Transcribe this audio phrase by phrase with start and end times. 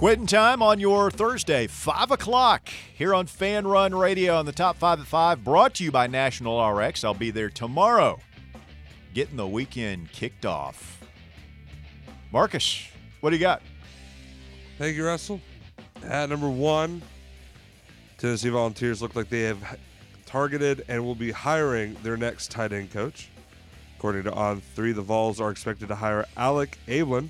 [0.00, 4.78] Quitting time on your Thursday, 5 o'clock, here on Fan Run Radio on the Top
[4.78, 7.04] 5 at 5, brought to you by National RX.
[7.04, 8.18] I'll be there tomorrow,
[9.12, 11.02] getting the weekend kicked off.
[12.32, 12.88] Marcus,
[13.20, 13.60] what do you got?
[14.78, 15.38] Thank you, Russell.
[16.02, 17.02] At number one,
[18.16, 19.78] Tennessee Volunteers look like they have
[20.24, 23.28] targeted and will be hiring their next tight end coach.
[23.98, 27.28] According to On Three, the Vols are expected to hire Alec Abeln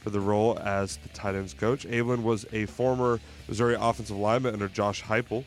[0.00, 1.86] for the role as the tight ends coach.
[1.86, 5.44] Abeln was a former Missouri offensive lineman under Josh Heupel.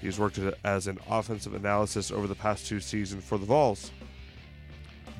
[0.00, 3.92] He's worked as an offensive analysis over the past two seasons for the Vols.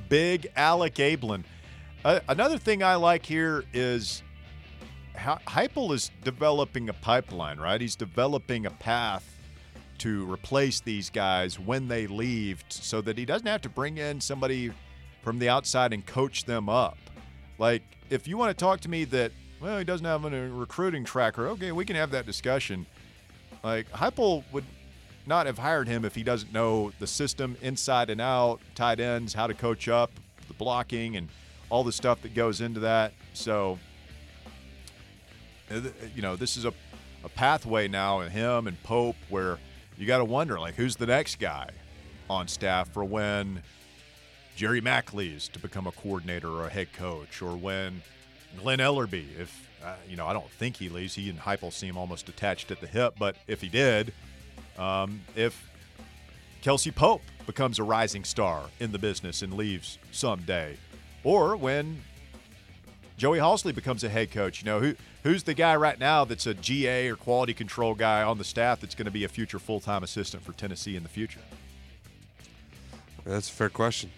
[0.08, 1.44] Big Alec Abeln.
[2.04, 4.22] Uh, another thing I like here is
[5.14, 7.80] Heupel is developing a pipeline, right?
[7.80, 9.24] He's developing a path
[9.98, 14.20] to replace these guys when they leave so that he doesn't have to bring in
[14.20, 14.72] somebody
[15.22, 16.98] from the outside and coach them up.
[17.58, 21.04] Like, if you want to talk to me that, well, he doesn't have a recruiting
[21.04, 22.86] tracker, okay, we can have that discussion.
[23.62, 24.64] Like, Heupel would
[25.26, 29.34] not have hired him if he doesn't know the system inside and out, tight ends,
[29.34, 30.10] how to coach up,
[30.48, 31.28] the blocking, and
[31.70, 33.12] all the stuff that goes into that.
[33.34, 33.78] So,
[35.70, 35.80] uh,
[36.14, 36.72] you know, this is a,
[37.24, 39.58] a pathway now in him and Pope where–
[39.98, 41.68] you got to wonder like who's the next guy
[42.28, 43.62] on staff for when
[44.56, 48.02] Jerry Mack leaves to become a coordinator or a head coach, or when
[48.58, 51.14] Glen Elarbee, if uh, you know, I don't think he leaves.
[51.14, 54.12] He and Heupel seem almost attached at the hip, but if he did,
[54.78, 55.68] um, if
[56.60, 60.76] Kelsey Pope becomes a rising star in the business and leaves someday,
[61.24, 62.02] or when
[63.16, 64.94] Joey Halzle becomes a head coach, you know who
[65.24, 68.80] who's the guy right now that's a GA or quality control guy on the staff
[68.80, 71.40] that's going to be a future full time assistant for Tennessee in the future?
[73.24, 74.10] That's a fair question.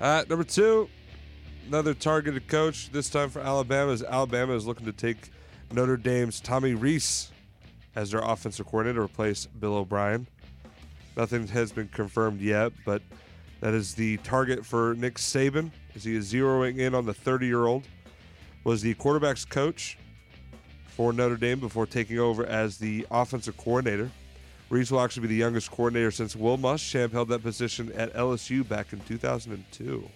[0.00, 0.88] Uh, number two,
[1.68, 5.30] another targeted coach, this time for Alabama, as Alabama is looking to take
[5.72, 7.30] Notre Dame's Tommy Rees
[7.94, 10.26] as their offensive coordinator to replace Bill O'Brien.
[11.16, 13.02] Nothing has been confirmed yet, but
[13.60, 17.46] that is the target for Nick Saban as he is zeroing in on the 30
[17.46, 17.84] year old
[18.64, 19.96] was the quarterback's coach
[20.88, 24.10] for Notre Dame before taking over as the offensive coordinator.
[24.74, 28.68] Rees will actually be the youngest coordinator since Will Muschamp held that position at LSU
[28.68, 30.08] back in 2002.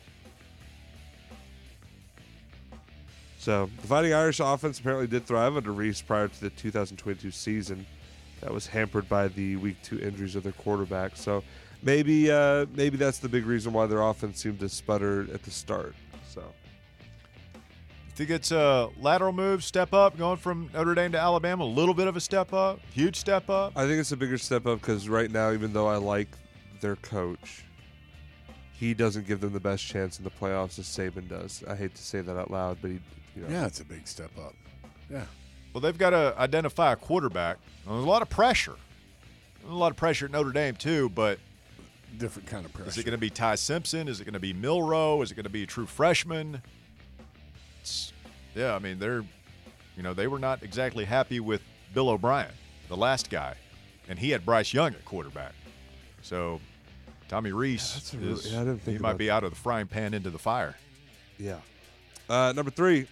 [3.38, 7.86] So the Fighting Irish offense apparently did thrive under Rees prior to the 2022 season.
[8.40, 11.14] That was hampered by the week two injuries of their quarterback.
[11.14, 11.44] So
[11.84, 15.52] maybe uh, maybe that's the big reason why their offense seemed to sputter at the
[15.52, 15.94] start.
[18.18, 21.66] So Think it's a lateral move, step up, going from Notre Dame to Alabama, a
[21.66, 23.74] little bit of a step up, huge step up.
[23.76, 26.26] I think it's a bigger step up because right now, even though I like
[26.80, 27.62] their coach,
[28.72, 31.62] he doesn't give them the best chance in the playoffs as Saban does.
[31.68, 32.98] I hate to say that out loud, but he,
[33.36, 33.50] you know.
[33.50, 34.56] Yeah, it's a big step up.
[35.08, 35.22] Yeah.
[35.72, 37.58] Well, they've got to identify a quarterback.
[37.86, 38.74] There's a lot of pressure.
[39.60, 41.38] There's a lot of pressure at Notre Dame too, but
[42.18, 42.88] different kind of pressure.
[42.88, 44.08] Is it going to be Ty Simpson?
[44.08, 45.22] Is it going to be Milroe?
[45.22, 46.62] Is it going to be a true freshman?
[48.54, 49.24] Yeah, I mean they're,
[49.96, 51.62] you know, they were not exactly happy with
[51.94, 52.52] Bill O'Brien,
[52.88, 53.54] the last guy,
[54.08, 55.52] and he had Bryce Young at quarterback.
[56.22, 56.60] So
[57.28, 59.32] Tommy Rees yeah, is yeah, he might be that.
[59.32, 60.74] out of the frying pan into the fire.
[61.38, 61.58] Yeah.
[62.28, 63.06] Uh, number three,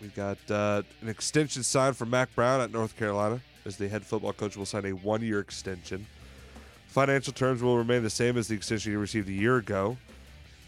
[0.00, 4.04] we got uh, an extension signed for Mack Brown at North Carolina as the head
[4.04, 6.06] football coach will sign a one-year extension.
[6.86, 9.96] Financial terms will remain the same as the extension he received a year ago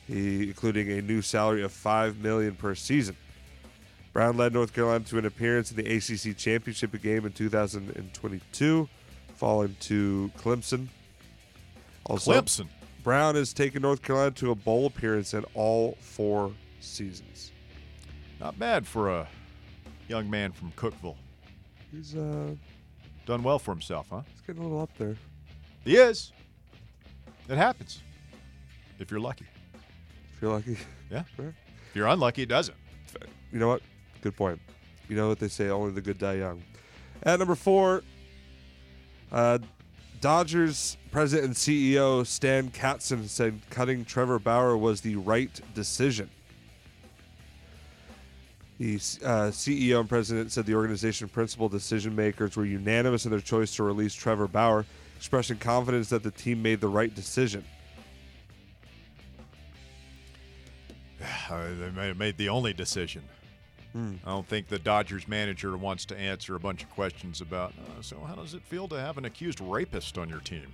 [0.07, 3.17] he, including a new salary of five million per season.
[4.13, 8.89] Brown led North Carolina to an appearance in the ACC championship game in 2022,
[9.35, 10.89] falling to Clemson.
[12.05, 12.69] Also, Clemson.
[13.03, 17.53] Brown has taken North Carolina to a bowl appearance in all four seasons.
[18.39, 19.27] Not bad for a
[20.09, 21.17] young man from Cookeville.
[21.91, 22.55] He's uh,
[23.25, 24.23] done well for himself, huh?
[24.31, 25.17] He's getting a little up there.
[25.85, 26.33] He is.
[27.49, 28.03] It happens
[28.99, 29.47] if you're lucky
[30.43, 30.77] you're lucky.
[31.11, 31.23] Yeah.
[31.37, 31.55] Sure.
[31.91, 32.77] If you're unlucky, it doesn't.
[33.53, 33.83] You know what?
[34.23, 34.61] Good point.
[35.09, 36.63] You know what they say: only the good die young.
[37.23, 38.03] At number four,
[39.31, 39.59] uh,
[40.21, 46.31] Dodgers president and CEO Stan Kasten said cutting Trevor Bauer was the right decision.
[48.79, 53.41] The uh, CEO and president said the organization principal decision makers were unanimous in their
[53.41, 54.87] choice to release Trevor Bauer,
[55.17, 57.65] expressing confidence that the team made the right decision.
[61.51, 63.23] they may have made the only decision.
[63.93, 64.15] Hmm.
[64.25, 67.73] I don't think the Dodgers manager wants to answer a bunch of questions about.
[67.73, 70.73] Uh, so, how does it feel to have an accused rapist on your team?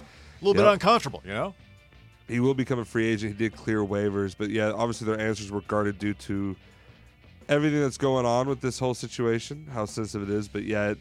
[0.00, 0.68] A little yep.
[0.68, 1.54] bit uncomfortable, you know.
[2.26, 3.32] He will become a free agent.
[3.32, 6.56] He did clear waivers, but yeah, obviously their answers were guarded due to
[7.48, 10.98] everything that's going on with this whole situation, how sensitive it is, but yet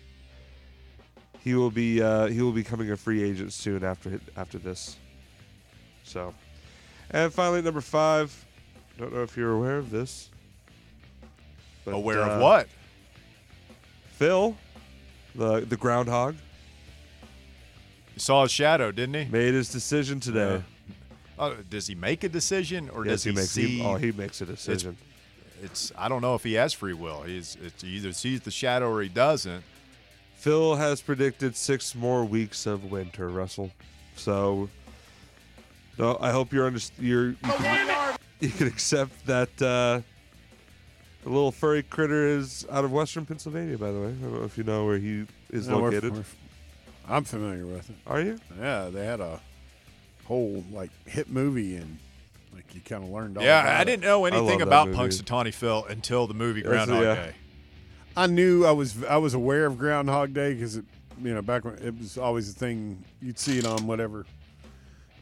[1.44, 4.98] he will be uh, he will be becoming a free agent soon after after this.
[6.04, 6.34] So,
[7.10, 8.46] and finally, number five.
[8.98, 10.30] Don't know if you're aware of this.
[11.86, 12.68] but, Aware uh, of what?
[14.14, 14.58] Phil,
[15.36, 16.36] the the groundhog,
[18.14, 19.32] He saw his shadow, didn't he?
[19.32, 20.64] made his decision today.
[21.40, 23.50] Oh, does he make a decision or yes, does he, he, makes.
[23.52, 23.68] see?
[23.78, 24.98] He, oh, he makes a decision.
[25.62, 27.22] it's I don't know if he has free will.
[27.22, 29.64] He's it's he either sees the shadow or he doesn't.
[30.38, 33.72] Phil has predicted six more weeks of winter, Russell.
[34.16, 34.70] So,
[35.98, 37.88] no, I hope you're under, you're you can,
[38.40, 40.02] you can accept that uh,
[41.24, 43.78] the little furry critter is out of Western Pennsylvania.
[43.78, 46.14] By the way, I don't know if you know where he is No, we're- located.
[46.14, 46.26] we're-
[47.10, 47.96] I'm familiar with it.
[48.06, 48.38] Are you?
[48.60, 49.40] Yeah, they had a
[50.26, 51.98] whole like hit movie and
[52.54, 53.86] like you kind of learned all yeah, about I it.
[53.86, 55.00] didn't know anything love that about movie.
[55.00, 57.26] Punxsutawney Phil until the movie That's- Groundhog yeah.
[57.28, 57.36] Day.
[58.18, 60.84] I knew I was I was aware of Groundhog Day because it
[61.24, 64.26] you know back when it was always a thing you'd see it on whatever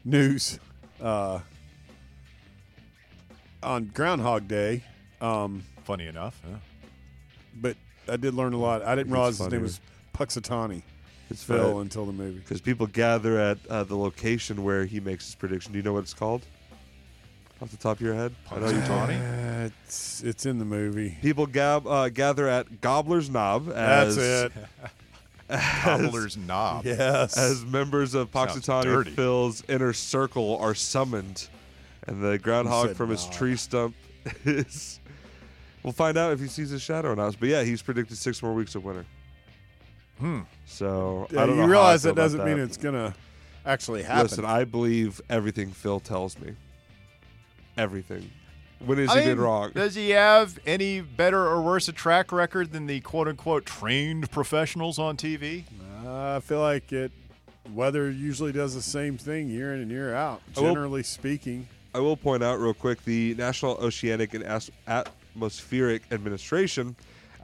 [0.04, 0.60] news
[1.02, 1.40] uh,
[3.66, 4.84] on Groundhog Day.
[5.22, 6.58] Um, Funny enough, huh?
[7.56, 7.76] but
[8.08, 8.82] I did learn a lot.
[8.84, 9.58] I didn't realize his funnier.
[9.58, 9.80] name was
[10.16, 10.82] Punxsutawney
[11.30, 12.40] It's Phil until the movie.
[12.40, 15.72] because people gather at uh, the location where he makes his prediction.
[15.72, 16.44] Do you know what it's called?
[17.62, 19.16] Off the top of your head, I know you told me.
[19.16, 21.18] Uh, it's it's in the movie.
[21.22, 24.52] People gab, uh, gather at Gobbler's Knob That's as it.
[25.50, 26.86] Cobbler's knob.
[26.86, 27.38] Yes.
[27.38, 29.12] as members of Sounds Punxsutawney dirty.
[29.12, 31.48] Phil's inner circle are summoned,
[32.08, 33.34] and the groundhog from his knob.
[33.34, 33.96] tree stump
[34.46, 35.00] is.
[35.84, 37.36] We'll find out if he sees his shadow or not.
[37.40, 39.06] But yeah, he's predicted six more weeks of winter.
[40.20, 40.42] Hmm.
[40.66, 42.78] So Yeah, I don't know you how I realize feel that doesn't about mean it's
[42.78, 43.14] gonna
[43.66, 44.24] actually happen.
[44.24, 46.54] Listen, I believe everything Phil tells me.
[47.78, 48.32] Everything.
[48.80, 49.72] When has I he been mean, wrong?
[49.74, 54.32] Does he have any better or worse a track record than the quote unquote trained
[54.32, 55.64] professionals on TV?
[56.06, 57.12] Uh, I feel like it.
[57.74, 60.42] Weather usually does the same thing year in and year out.
[60.56, 64.70] I will- Generally speaking, I will point out real quick the National Oceanic and As-
[64.86, 66.94] Atmospheric Administration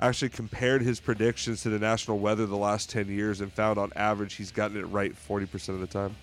[0.01, 3.93] actually compared his predictions to the national weather the last 10 years and found on
[3.95, 6.17] average he's gotten it right 40% of the time.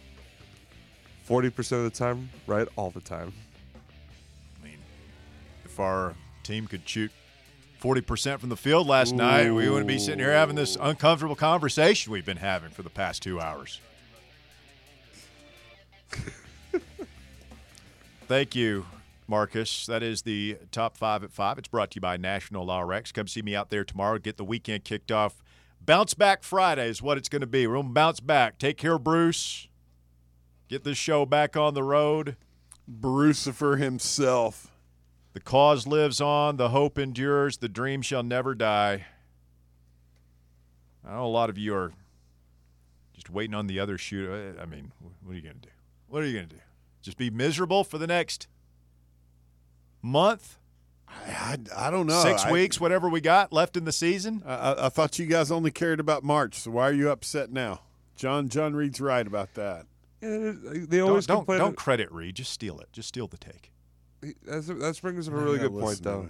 [1.27, 3.33] 40% of the time, right all the time.
[4.61, 4.79] I mean,
[5.65, 7.11] if our team could shoot
[7.81, 12.13] 40% from the field last night, we wouldn't be sitting here having this uncomfortable conversation
[12.13, 13.81] we've been having for the past two hours.
[18.29, 18.85] Thank you,
[19.27, 19.87] Marcus.
[19.87, 21.57] That is the top five at five.
[21.57, 23.11] It's brought to you by National Law Rex.
[23.11, 24.19] Come see me out there tomorrow.
[24.19, 25.43] Get the weekend kicked off.
[25.81, 27.67] Bounce back Friday is what it's going to be.
[27.67, 28.59] We're going to bounce back.
[28.59, 29.67] Take care, Bruce.
[30.69, 32.37] Get this show back on the road.
[32.87, 34.73] Brucifer himself.
[35.33, 39.07] The cause lives on, the hope endures, the dream shall never die.
[41.03, 41.93] I know a lot of you are
[43.15, 44.55] just waiting on the other shoe.
[44.61, 44.93] I mean,
[45.23, 45.75] what are you going to do?
[46.09, 46.61] What are you going to do?
[47.08, 48.49] Just be miserable for the next
[50.02, 50.58] month,
[51.08, 52.22] I, I, I don't know.
[52.22, 54.43] six I- weeks, whatever we got left in the season?
[54.44, 57.50] I, I, I thought you guys only cared about March, so why are you upset
[57.50, 57.81] now?
[58.14, 59.87] John John Reed's right about that.
[60.20, 62.34] Yeah, they Don't, always don't, don't credit Reed.
[62.34, 62.88] Just steal it.
[62.93, 63.72] Just steal the take.
[64.46, 66.28] That's, that brings up a really gotta good point, though.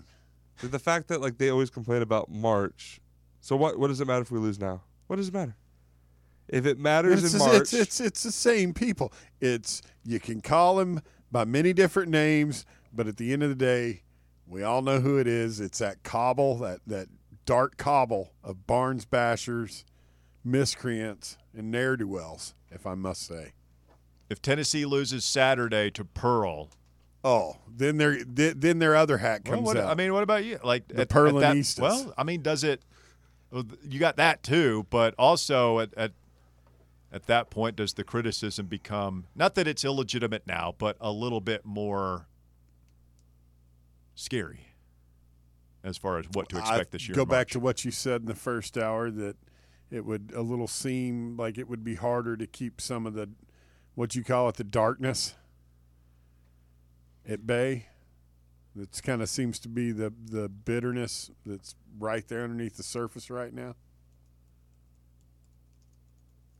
[0.60, 3.00] The- The fact that like they always complain about March.
[3.40, 3.80] So what?
[3.80, 4.82] What does it matter if we lose now?
[5.08, 5.56] What does it matter?
[6.48, 9.12] If it matters It's, in the- March, it's it's it's the same people.
[9.40, 11.00] It's you can call him
[11.30, 14.02] by many different names, but at the end of the day,
[14.46, 15.60] we all know who it is.
[15.60, 17.08] It's that cobble, that that
[17.44, 19.84] dark cobble of Barnes bashers,
[20.44, 23.52] miscreants, and ne'er do wells, if I must say.
[24.30, 26.70] If Tennessee loses Saturday to Pearl,
[27.24, 29.90] Oh, then their then then their other hat Well, comes what, out.
[29.90, 30.58] I mean, what about you?
[30.62, 31.80] Like The at, at that, Perlinistas.
[31.80, 32.82] well, I mean, does it?
[33.52, 36.12] You got that too, but also at, at
[37.12, 41.40] at that point, does the criticism become not that it's illegitimate now, but a little
[41.40, 42.26] bit more
[44.14, 44.68] scary
[45.82, 47.14] as far as what to expect I this year?
[47.14, 49.36] Go back to what you said in the first hour that
[49.90, 53.30] it would a little seem like it would be harder to keep some of the
[53.94, 55.34] what you call it the darkness
[57.26, 57.86] at bay.
[58.76, 63.30] That's kind of seems to be the the bitterness that's right there underneath the surface
[63.30, 63.76] right now.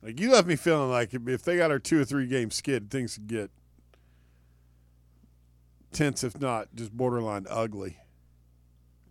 [0.01, 2.89] Like you left me feeling like if- they got our two or three game skid,
[2.89, 3.51] things could get
[5.91, 7.97] tense, if not just borderline ugly.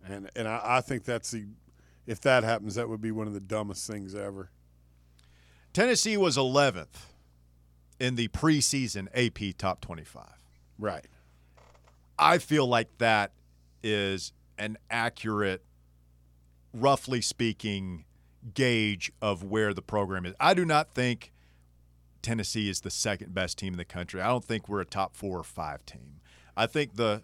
[0.07, 1.45] And and I, I think that's the
[2.07, 4.49] if that happens, that would be one of the dumbest things ever.
[5.73, 7.05] Tennessee was 11th
[7.99, 10.25] in the preseason AP Top 25.
[10.79, 11.05] Right.
[12.17, 13.33] I feel like that
[13.83, 15.63] is an accurate,
[16.73, 18.05] roughly speaking,
[18.53, 20.33] gauge of where the program is.
[20.39, 21.31] I do not think
[22.21, 24.21] Tennessee is the second best team in the country.
[24.21, 26.21] I don't think we're a top four or five team.
[26.55, 27.23] I think the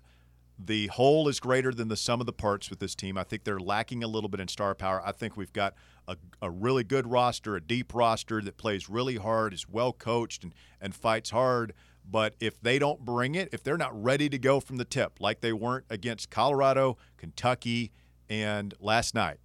[0.57, 3.17] the whole is greater than the sum of the parts with this team.
[3.17, 5.01] I think they're lacking a little bit in star power.
[5.05, 5.73] I think we've got
[6.07, 10.45] a, a really good roster, a deep roster that plays really hard, is well coached,
[10.45, 11.73] and, and fights hard.
[12.09, 15.19] But if they don't bring it, if they're not ready to go from the tip,
[15.19, 17.91] like they weren't against Colorado, Kentucky,
[18.29, 19.39] and last night,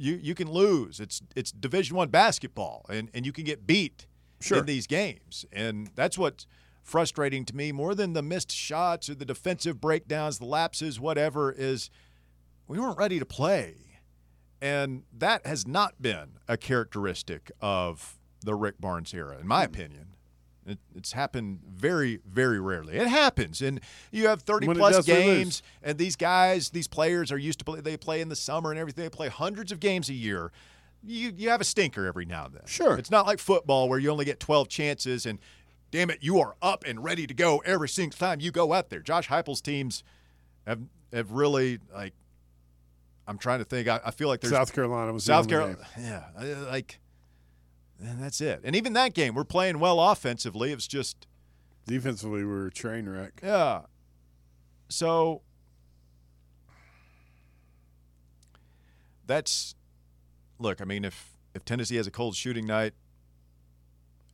[0.00, 0.98] you you can lose.
[0.98, 4.06] It's it's Division One basketball, and and you can get beat
[4.40, 4.58] Sure.
[4.58, 6.46] in these games, and that's what's
[6.82, 11.52] frustrating to me more than the missed shots or the defensive breakdowns, the lapses, whatever.
[11.52, 11.90] Is
[12.66, 13.74] we weren't ready to play,
[14.62, 19.48] and that has not been a characteristic of the Rick Barnes era, in Hmm.
[19.48, 20.14] my opinion.
[20.70, 22.96] It, it's happened very, very rarely.
[22.96, 27.32] It happens, and you have thirty when plus does, games, and these guys, these players
[27.32, 27.80] are used to play.
[27.80, 29.04] They play in the summer and everything.
[29.04, 30.52] They play hundreds of games a year.
[31.02, 32.62] You you have a stinker every now and then.
[32.66, 32.96] Sure.
[32.98, 35.38] it's not like football where you only get twelve chances, and
[35.90, 38.90] damn it, you are up and ready to go every single time you go out
[38.90, 39.00] there.
[39.00, 40.04] Josh Heupel's teams
[40.66, 40.80] have
[41.12, 42.14] have really like.
[43.26, 43.86] I'm trying to think.
[43.86, 45.78] I, I feel like there's South Carolina was the South Carolina.
[45.98, 46.24] Yeah,
[46.68, 46.98] like,
[48.02, 48.60] and that's it.
[48.64, 50.72] And even that game, we're playing well offensively.
[50.72, 51.26] It was just,
[51.86, 53.40] Defensively, we were a train wreck.
[53.42, 53.82] yeah.
[54.88, 55.42] So
[59.26, 59.74] that's
[60.58, 60.80] look.
[60.80, 62.92] I mean, if if Tennessee has a cold shooting night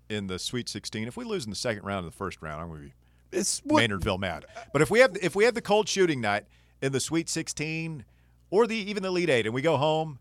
[0.08, 2.60] in the Sweet 16, if we lose in the second round and the first round,
[2.62, 2.92] I'm going to be
[3.32, 4.44] It's what Maynardville mad.
[4.72, 6.44] But if we have if we have the cold shooting night
[6.82, 8.04] in the Sweet 16
[8.50, 10.18] or the even the Elite Eight, and we go home,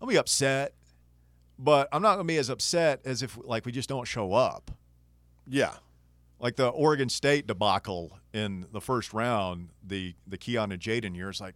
[0.00, 0.72] I'll be upset.
[1.58, 4.32] But I'm not going to be as upset as if like we just don't show
[4.34, 4.70] up.
[5.46, 5.74] yeah.
[6.38, 11.40] Like the Oregon State debacle in the first round, the the Keon and Jaden years,
[11.40, 11.54] like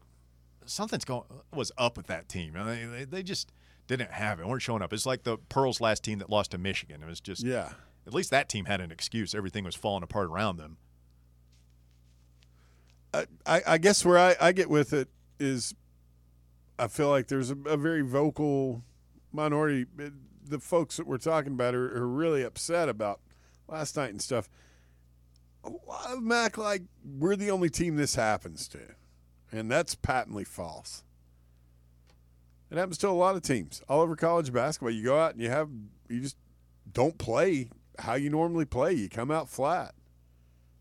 [0.64, 2.54] something's going was up with that team.
[2.57, 3.52] I mean, they, they just
[3.87, 4.49] didn't have it.
[4.49, 4.95] weren't showing up.
[4.95, 7.02] It's like the Pearls last team that lost to Michigan.
[7.02, 7.73] It was just Yeah.
[8.07, 9.35] at least that team had an excuse.
[9.35, 10.78] Everything was falling apart around them.
[13.12, 15.75] I, I I guess where I, I get with it is
[16.78, 18.83] I feel like there's a, a very vocal
[19.32, 19.87] minority.
[19.99, 20.10] Eh,
[20.44, 23.20] the folks that we're talking about are, are really upset about
[23.68, 24.49] last night and stuff.
[25.62, 28.80] A lot of like we're the only team this happens to,
[29.52, 31.04] and that's patently false.
[32.70, 34.90] It happens to a lot of teams all over college basketball.
[34.90, 35.68] You go out and you have
[36.08, 36.37] you just
[36.90, 38.92] don't play how you normally play.
[38.94, 39.94] You come out flat.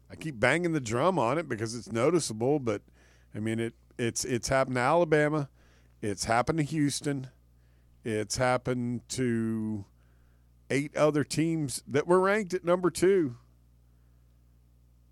[0.10, 2.82] I keep banging the drum on it because it's noticeable, but
[3.36, 5.50] I mean it it's it's happened to Alabama,
[6.02, 7.28] it's happened to Houston,
[8.04, 9.86] it's happened to
[10.70, 13.36] eight other teams that were ranked at number 2.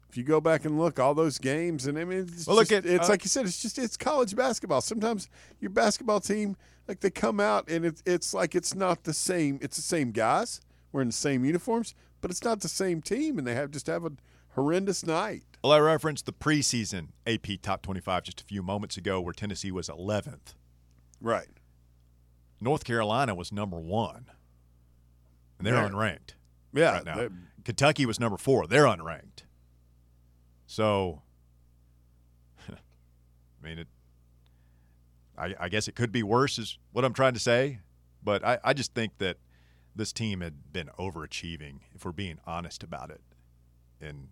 [0.10, 2.70] If you go back and look all those games and I mean it's, Well, look
[2.70, 4.82] just- at, it's uh, like you said it's just it's college basketball.
[4.82, 5.30] Sometimes
[5.60, 6.56] your basketball team
[6.88, 10.12] like they come out and it's it's like it's not the same it's the same
[10.12, 10.62] guys
[10.94, 14.06] wearing the same uniforms, but it's not the same team and they have just have
[14.06, 14.12] a
[14.56, 15.44] horrendous night.
[15.64, 19.72] Well, I referenced the preseason AP Top 25 just a few moments ago where Tennessee
[19.72, 20.56] was 11th.
[21.20, 21.50] Right.
[22.60, 24.26] North Carolina was number one,
[25.58, 26.34] and they're They're- unranked
[26.74, 26.92] Yeah.
[26.94, 27.16] right now.
[27.16, 27.30] they-
[27.64, 28.66] Kentucky was number four.
[28.68, 29.44] They're unranked.
[30.66, 31.22] So,
[32.70, 32.76] I
[33.62, 33.88] mean, it.
[35.38, 37.80] I, I guess it could be worse, is what I'm trying to say.
[38.24, 39.38] But I, I just think that
[39.96, 43.22] this team had been overachieving, if we're being honest about it.
[44.02, 44.30] And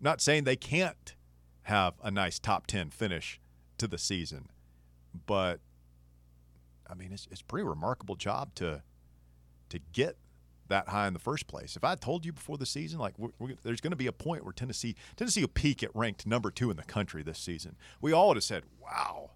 [0.00, 1.14] not saying they can't
[1.62, 3.40] have a nice top 10 finish
[3.78, 4.48] to the season,
[5.26, 5.60] but
[6.88, 8.82] I mean, it's, it's a pretty remarkable job to
[9.70, 10.16] to get
[10.68, 11.76] that high in the first place.
[11.76, 14.12] If I told you before the season, like we're, we're, there's going to be a
[14.12, 17.76] point where Tennessee Tennessee will peak at ranked number two in the country this season,
[18.00, 19.30] we all would have said, "Wow,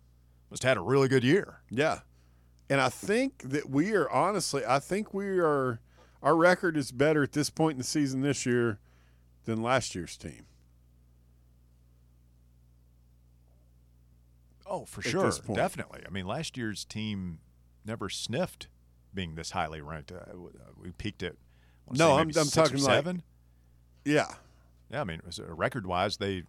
[0.51, 2.01] must have had a really good year." yeah.
[2.69, 5.81] And I think that we are honestly, I think we are,
[6.23, 8.81] our record is better at this point in the season this year
[9.45, 10.47] than last year's team.
[14.69, 15.57] Oh, for At sure, this point.
[15.59, 16.01] definitely.
[16.07, 17.39] I mean, last year's team
[17.85, 18.69] never sniffed
[19.15, 20.13] being this highly ranked.
[20.13, 20.19] Uh,
[20.81, 21.35] we peaked at
[21.91, 23.23] No, say I'm- maybe I'm six or talking like- seven.
[24.05, 24.35] Yeah.
[24.91, 26.45] Yeah, I mean, record wise, they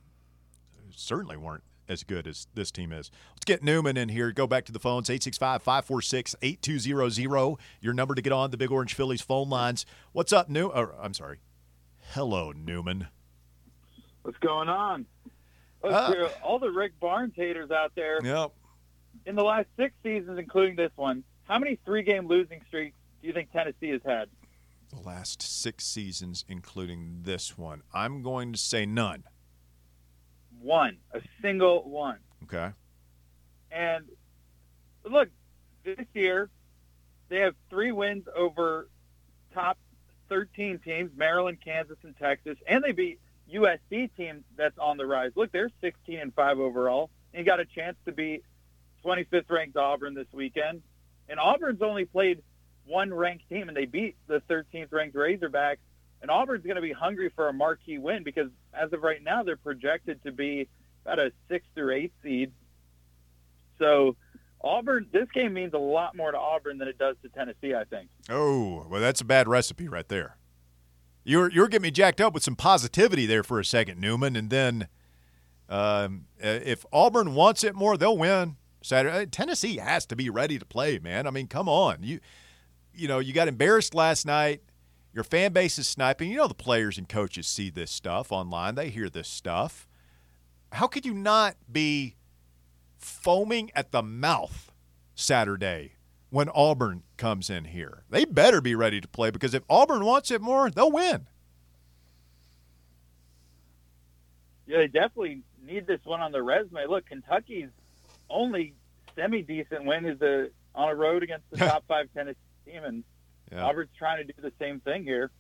[0.92, 3.10] certainly weren't as good as this team is.
[3.32, 4.32] Let's get Newman in here.
[4.32, 7.58] Go back to the phones 865 546 8200.
[7.82, 9.86] Your number to get on the Big Orange Phillies phone lines.
[10.12, 10.68] What's up, New?
[10.68, 11.40] Or, I'm sorry.
[12.14, 13.08] Hello, Newman.
[14.24, 15.06] What's going on?
[15.84, 16.10] Look, ah.
[16.12, 18.52] to all the Rick Barnes haters out there, Yep.
[19.26, 23.34] in the last six seasons, including this one, how many three-game losing streaks do you
[23.34, 24.30] think Tennessee has had?
[24.90, 29.24] The last six seasons, including this one, I'm going to say none.
[30.62, 32.20] One, a single one.
[32.44, 32.72] Okay.
[33.72, 34.06] And
[35.04, 35.30] look,
[35.84, 36.50] this year
[37.30, 38.90] they have three wins over
[39.54, 39.78] top
[40.30, 43.20] 13 teams: Maryland, Kansas, and Texas, and they beat
[43.54, 45.32] USC team that's on the rise.
[45.36, 48.44] Look, they're 16 and five overall, and got a chance to beat
[49.06, 50.82] 25th ranked Auburn this weekend.
[51.30, 52.42] And Auburn's only played
[52.86, 55.78] one ranked team, and they beat the 13th ranked Razorbacks.
[56.22, 59.44] And Auburn's going to be hungry for a marquee win because as of right now,
[59.44, 60.68] they're projected to be
[61.06, 62.52] about a six through eight seed.
[63.78, 64.16] So
[64.62, 67.84] Auburn, this game means a lot more to Auburn than it does to Tennessee, I
[67.84, 68.10] think.
[68.30, 70.38] Oh, well, that's a bad recipe right there.
[71.28, 74.50] You're you're getting me jacked up with some positivity there for a second, Newman, and
[74.50, 74.88] then
[75.68, 79.26] um, if Auburn wants it more, they'll win Saturday.
[79.26, 81.28] Tennessee has to be ready to play, man.
[81.28, 82.22] I mean, come on, you
[82.94, 84.62] you know you got embarrassed last night.
[85.14, 86.32] Your fan base is sniping.
[86.32, 88.76] You know the players and coaches see this stuff online.
[88.76, 89.86] They hear this stuff.
[90.72, 92.16] How could you not be
[92.96, 94.72] foaming at the mouth
[95.14, 95.97] Saturday
[96.30, 98.04] when Auburn comes in here.
[98.10, 101.28] They better be ready to play because if Auburn wants it more, they'll win.
[104.66, 106.86] Yeah, they definitely need this one on their resume.
[106.88, 107.70] Look, Kentucky's
[108.30, 108.74] only
[109.16, 113.04] semi decent win is a, on a road against the top five Tennessee team, and
[113.52, 113.64] yeah.
[113.64, 115.32] Auburn's trying to do the same thing here.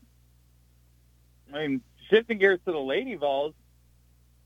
[1.53, 3.53] I mean, shifting gears to the Lady Vols,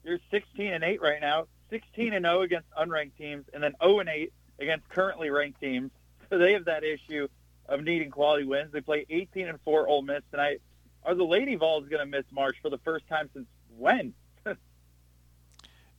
[0.03, 3.99] you're 16 and 8 right now, 16 and 0 against unranked teams, and then 0
[3.99, 5.91] and 8 against currently ranked teams.
[6.31, 7.27] So they have that issue
[7.67, 8.71] of needing quality wins.
[8.71, 10.61] They play 18 and 4 Ole Miss tonight.
[11.03, 13.47] Are the Lady Vols going to miss March for the first time since
[13.77, 14.13] when?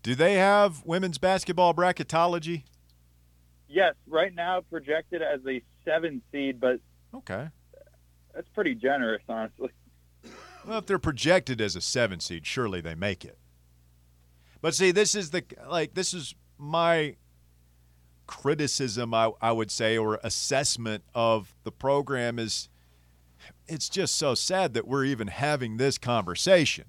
[0.02, 2.64] Do they have women's basketball bracketology?
[3.68, 6.80] Yes, right now projected as a seven seed, but
[7.14, 7.48] okay,
[8.34, 9.70] that's pretty generous, honestly.
[10.64, 13.36] Well, if they're projected as a seven seed, surely they make it.
[14.60, 17.16] But see, this is the like this is my
[18.32, 22.70] criticism, I, I would say, or assessment of the program is
[23.68, 26.86] it's just so sad that we're even having this conversation.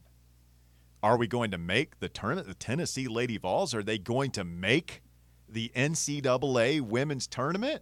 [1.03, 3.75] Are we going to make the tournament, the Tennessee Lady Vols?
[3.75, 5.03] Are they going to make
[5.49, 7.81] the NCAA women's tournament?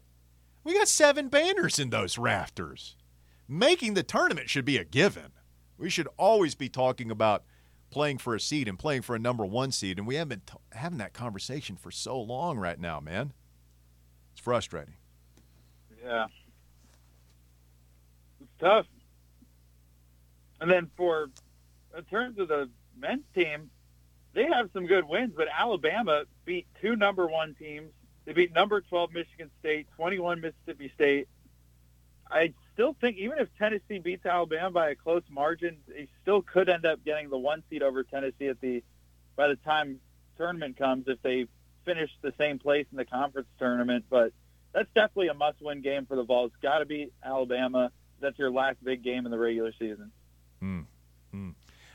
[0.64, 2.96] We got seven banners in those rafters.
[3.48, 5.34] Making the tournament should be a given.
[5.78, 7.44] We should always be talking about
[7.92, 10.58] playing for a seed and playing for a number one seed, and we haven't been
[10.58, 13.34] t- having that conversation for so long right now, man.
[14.42, 14.96] It's frustrating.
[16.04, 16.26] Yeah.
[18.42, 18.88] It's tough.
[20.60, 21.30] And then for
[21.96, 23.70] in terms of the men's team,
[24.34, 27.92] they have some good wins, but Alabama beat two number one teams.
[28.26, 31.28] They beat number 12 Michigan State, 21 Mississippi State.
[32.28, 36.68] I still think even if Tennessee beats Alabama by a close margin, they still could
[36.68, 38.84] end up getting the one seed over Tennessee at the
[39.36, 40.00] by the time
[40.36, 41.46] tournament comes if they
[41.86, 44.06] finish the same place in the conference tournament.
[44.10, 44.34] But
[44.74, 46.52] that's definitely a must-win game for the Vols.
[46.62, 47.92] Got to beat Alabama.
[48.20, 50.12] That's your last big game in the regular season.
[50.60, 50.82] Hmm.
[51.32, 51.50] Hmm.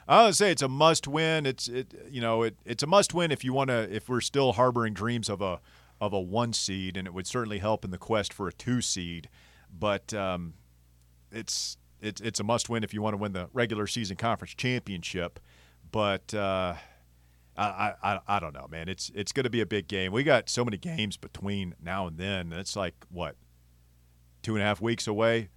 [0.09, 1.47] I would say it's a must-win.
[1.47, 4.53] It's it you know it it's a must-win if you want to if we're still
[4.53, 5.61] harboring dreams of a
[6.01, 8.81] of a one seed, and it would certainly help in the quest for a two
[8.81, 9.29] seed.
[9.73, 10.55] But um,
[11.33, 14.55] it's it's it's a must win if you want to win the regular season conference
[14.55, 15.41] championship.
[15.91, 16.75] But uh,
[17.57, 18.89] I, I I don't know, man.
[18.89, 20.13] It's it's going to be a big game.
[20.13, 22.53] We got so many games between now and then.
[22.53, 23.37] It's like what
[24.43, 25.49] two and a half weeks away.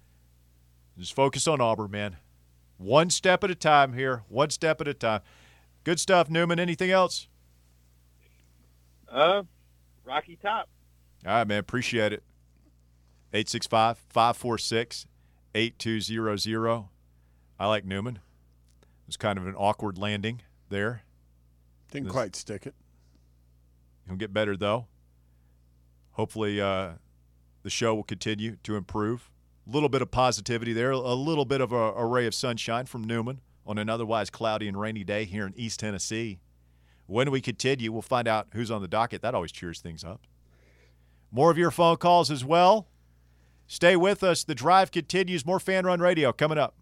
[0.98, 2.16] Just focus on Auburn, man.
[2.78, 4.24] One step at a time here.
[4.28, 5.20] One step at a time.
[5.84, 6.58] Good stuff, Newman.
[6.58, 7.28] Anything else?
[9.08, 9.42] Uh,
[10.04, 10.68] Rocky Top.
[11.26, 11.58] All right, man.
[11.58, 12.22] Appreciate it.
[13.32, 15.06] 865 546
[15.54, 16.84] 8200.
[17.58, 18.16] I like Newman.
[18.16, 21.02] It was kind of an awkward landing there.
[21.90, 22.74] Didn't this, quite stick it.
[24.06, 24.86] He'll get better, though.
[26.12, 26.92] Hopefully, uh,
[27.62, 29.30] the show will continue to improve.
[29.66, 32.86] A little bit of positivity there, a little bit of a, a ray of sunshine
[32.86, 36.40] from Newman on an otherwise cloudy and rainy day here in East Tennessee.
[37.06, 39.22] When we continue, we'll find out who's on the docket.
[39.22, 40.22] That always cheers things up.
[41.30, 42.88] More of your phone calls as well.
[43.66, 44.42] Stay with us.
[44.42, 45.46] The drive continues.
[45.46, 46.74] More Fan Run Radio coming up.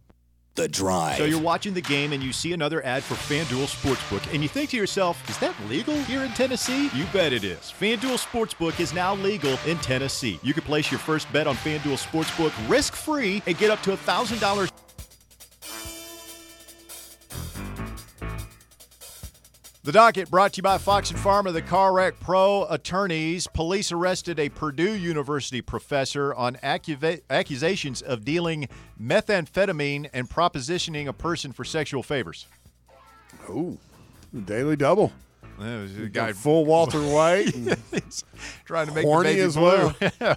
[0.55, 1.17] The Drive.
[1.17, 4.49] So you're watching the game and you see another ad for FanDuel Sportsbook and you
[4.49, 6.91] think to yourself, is that legal here in Tennessee?
[6.95, 7.59] You bet it is.
[7.59, 10.41] FanDuel Sportsbook is now legal in Tennessee.
[10.43, 14.71] You can place your first bet on FanDuel Sportsbook risk-free and get up to $1,000
[19.88, 23.46] The docket brought to you by Fox and Farmer, the Car Wreck Pro attorneys.
[23.46, 28.68] Police arrested a Purdue University professor on accuva- accusations of dealing
[29.03, 32.44] methamphetamine and propositioning a person for sexual favors.
[33.48, 33.79] Oh,
[34.44, 35.11] daily double.
[35.59, 37.55] The Got guy full Walter White.
[38.66, 39.94] Trying to make Horny the baby as blue.
[40.20, 40.37] well.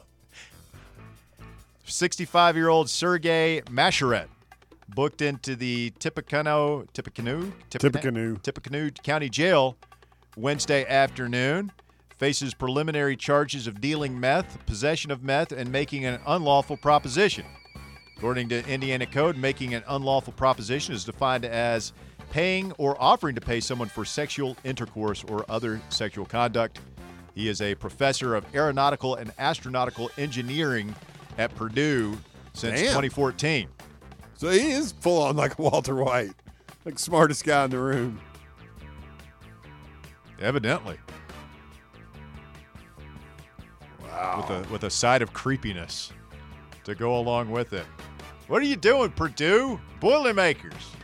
[1.85, 4.27] 65-year-old Sergei Macheret
[4.95, 8.35] booked into the Tippecanoe, Tippecanoe, Tippecanoe.
[8.37, 9.77] Tippecanoe County Jail
[10.35, 11.71] Wednesday afternoon.
[12.17, 17.45] Faces preliminary charges of dealing meth, possession of meth, and making an unlawful proposition.
[18.15, 21.93] According to Indiana Code, making an unlawful proposition is defined as
[22.29, 26.79] paying or offering to pay someone for sexual intercourse or other sexual conduct.
[27.33, 30.93] He is a professor of aeronautical and astronautical engineering
[31.39, 32.17] at Purdue
[32.53, 32.89] since Damn.
[32.89, 33.67] 2014.
[34.41, 36.33] So he is full on like Walter White,
[36.83, 38.19] like smartest guy in the room.
[40.39, 40.97] Evidently.
[44.01, 44.37] Wow.
[44.41, 46.11] with a with a side of creepiness
[46.85, 47.85] to go along with it.
[48.47, 49.79] What are you doing, Purdue?
[49.99, 50.95] Boilermakers.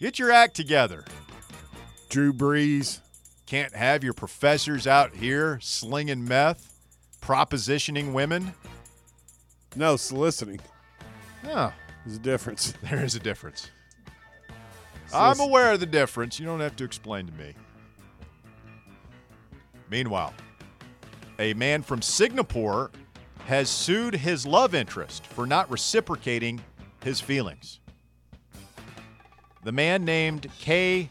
[0.00, 1.04] Get your act together.
[2.08, 2.98] Drew Brees.
[3.46, 6.74] Can't have your professors out here slinging meth,
[7.20, 8.52] propositioning women.
[9.76, 10.58] No, soliciting.
[11.44, 11.72] No,
[12.04, 12.74] There's a difference.
[12.82, 13.70] there is a difference.
[15.14, 16.40] I'm aware of the difference.
[16.40, 17.54] You don't have to explain to me.
[19.90, 20.32] Meanwhile,
[21.38, 22.90] a man from Singapore
[23.46, 26.62] has sued his love interest for not reciprocating
[27.04, 27.80] his feelings.
[29.64, 31.10] The man named Kay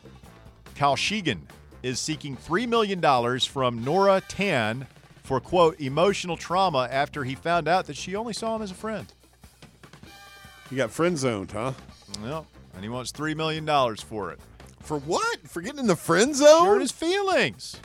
[0.75, 1.41] Kawshigan
[1.84, 4.88] is seeking $3 million from Nora Tan
[5.23, 8.75] for, quote, emotional trauma after he found out that she only saw him as a
[8.75, 9.13] friend.
[10.71, 11.73] You got friend zoned, huh?
[12.23, 13.65] Well, and he wants $3 million
[13.97, 14.39] for it.
[14.79, 15.39] For what?
[15.47, 16.65] For getting in the friend zone?
[16.65, 16.79] zone?
[16.79, 17.75] his feelings.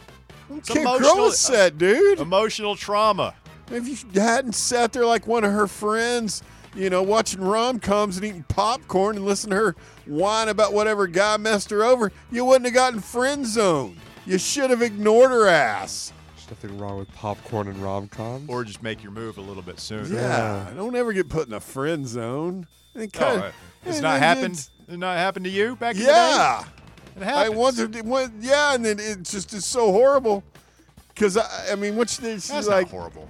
[0.54, 2.20] It's Kid emotional- Crow set, dude.
[2.20, 3.34] Emotional trauma.
[3.72, 6.42] if you hadn't sat there like one of her friends,
[6.76, 11.08] you know, watching rom coms and eating popcorn and listening to her whine about whatever
[11.08, 13.96] guy messed her over, you wouldn't have gotten friend zoned.
[14.24, 16.12] You should have ignored her ass.
[16.48, 18.48] There's nothing wrong with popcorn and rom coms.
[18.48, 20.06] Or just make your move a little bit sooner.
[20.06, 22.66] Yeah, don't ever get put in a friend zone.
[22.94, 23.52] And Oh, kinda- uh,
[23.84, 24.44] it's and not happened.
[24.54, 26.62] it's- It not happened to you back in Yeah.
[27.14, 27.26] the day.
[27.26, 27.56] It I happens.
[27.56, 27.94] once, it
[28.40, 30.44] yeah, and then it's just it's so horrible.
[31.08, 33.28] Because I, I mean, what she did, she's That's like, not horrible.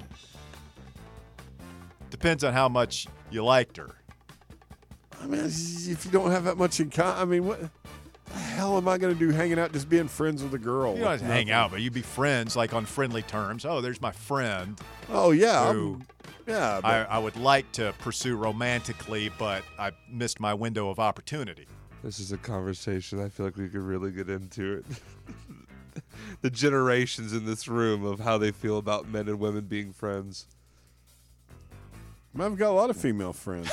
[2.11, 3.95] Depends on how much you liked her.
[5.23, 7.61] I mean, if you don't have that much in common, I mean, what
[8.27, 10.95] the hell am I going to do hanging out just being friends with a girl?
[10.95, 13.65] You don't have to hang out, but you'd be friends, like on friendly terms.
[13.65, 14.79] Oh, there's my friend.
[15.09, 16.07] Oh yeah, who I'm-
[16.47, 16.81] yeah.
[16.85, 21.67] I, I would like to pursue romantically, but I missed my window of opportunity.
[22.03, 26.03] This is a conversation I feel like we could really get into it.
[26.43, 30.47] the generations in this room of how they feel about men and women being friends.
[32.39, 33.71] I've got a lot of female friends.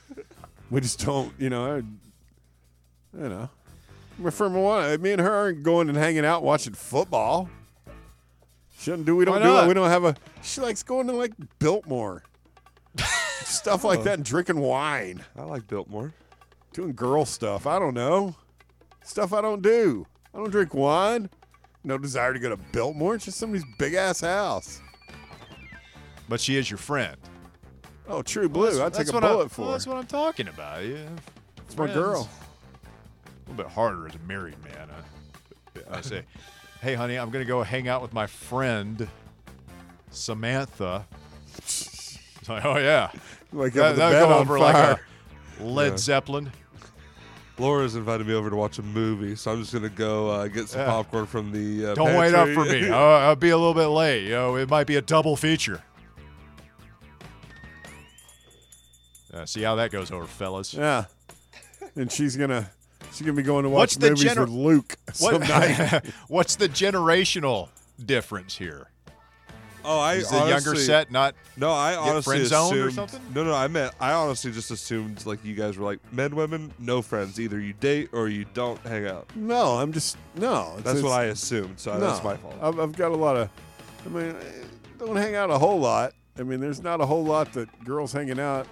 [0.70, 1.76] we just don't, you know.
[1.76, 1.76] I,
[3.18, 3.48] you know,
[4.18, 7.48] my friend one, me and her aren't going and hanging out watching football.
[8.78, 9.16] Shouldn't do.
[9.16, 9.68] We don't do it.
[9.68, 10.14] We don't have a.
[10.42, 12.22] She likes going to like Biltmore,
[13.42, 14.02] stuff like oh.
[14.04, 16.12] that, and drinking wine, I like Biltmore.
[16.72, 17.66] doing girl stuff.
[17.66, 18.36] I don't know,
[19.02, 20.06] stuff I don't do.
[20.32, 21.28] I don't drink wine.
[21.82, 23.14] No desire to go to Biltmore.
[23.14, 24.80] It's just somebody's big ass house.
[26.28, 27.16] But she is your friend.
[28.06, 28.82] Oh, true blue.
[28.82, 29.62] I'd take a what I- bullet for.
[29.62, 29.74] well, her.
[29.76, 30.84] that's what I'm talking about.
[30.84, 31.08] Yeah,
[31.66, 32.28] It's my girl.
[33.48, 34.88] A little bit harder as a married man.
[35.90, 36.22] I, I say,
[36.82, 39.08] hey, honey, I'm going to go hang out with my friend,
[40.10, 41.06] Samantha.
[41.56, 43.10] It's like, oh, yeah.
[43.52, 44.88] Like That, that'll bed go over fire.
[44.90, 45.00] like
[45.60, 45.96] a Led Yeah.
[45.96, 46.52] Zeppelin.
[47.58, 50.68] Laura's invited me over to watch a movie, so I'm just gonna go uh, get
[50.68, 50.86] some Yeah.
[50.90, 51.90] popcorn from the.
[51.90, 52.88] Uh, Don't wait up for me.
[52.90, 54.24] I'll, I'll be a little bit late.
[54.24, 55.82] You know, it might be a double feature.
[59.34, 60.72] Uh, see how that goes over, fellas.
[60.72, 61.06] Yeah.
[61.96, 62.70] And she's gonna
[63.12, 66.06] she's gonna be going to watch What's the movies gener- with Luke some night.
[66.28, 67.68] What's the generational
[68.04, 68.88] difference here?
[69.84, 71.34] oh, I Is the younger set not?
[71.56, 73.10] No, I honestly friend zoned or assumed.
[73.10, 73.32] something?
[73.34, 76.72] No, no, I meant I honestly just assumed like you guys were like men, women,
[76.78, 77.40] no friends.
[77.40, 79.30] Either you date or you don't hang out.
[79.34, 80.74] No, I'm just no.
[80.78, 81.78] it's- That's what I assumed.
[81.80, 82.00] So no.
[82.00, 82.56] that's my fault.
[82.60, 83.48] I've, I've got a lot of.
[84.04, 84.34] I mean,
[85.00, 86.12] I don't hang out a whole lot.
[86.38, 88.66] I mean, there's not a whole lot that girls hanging out.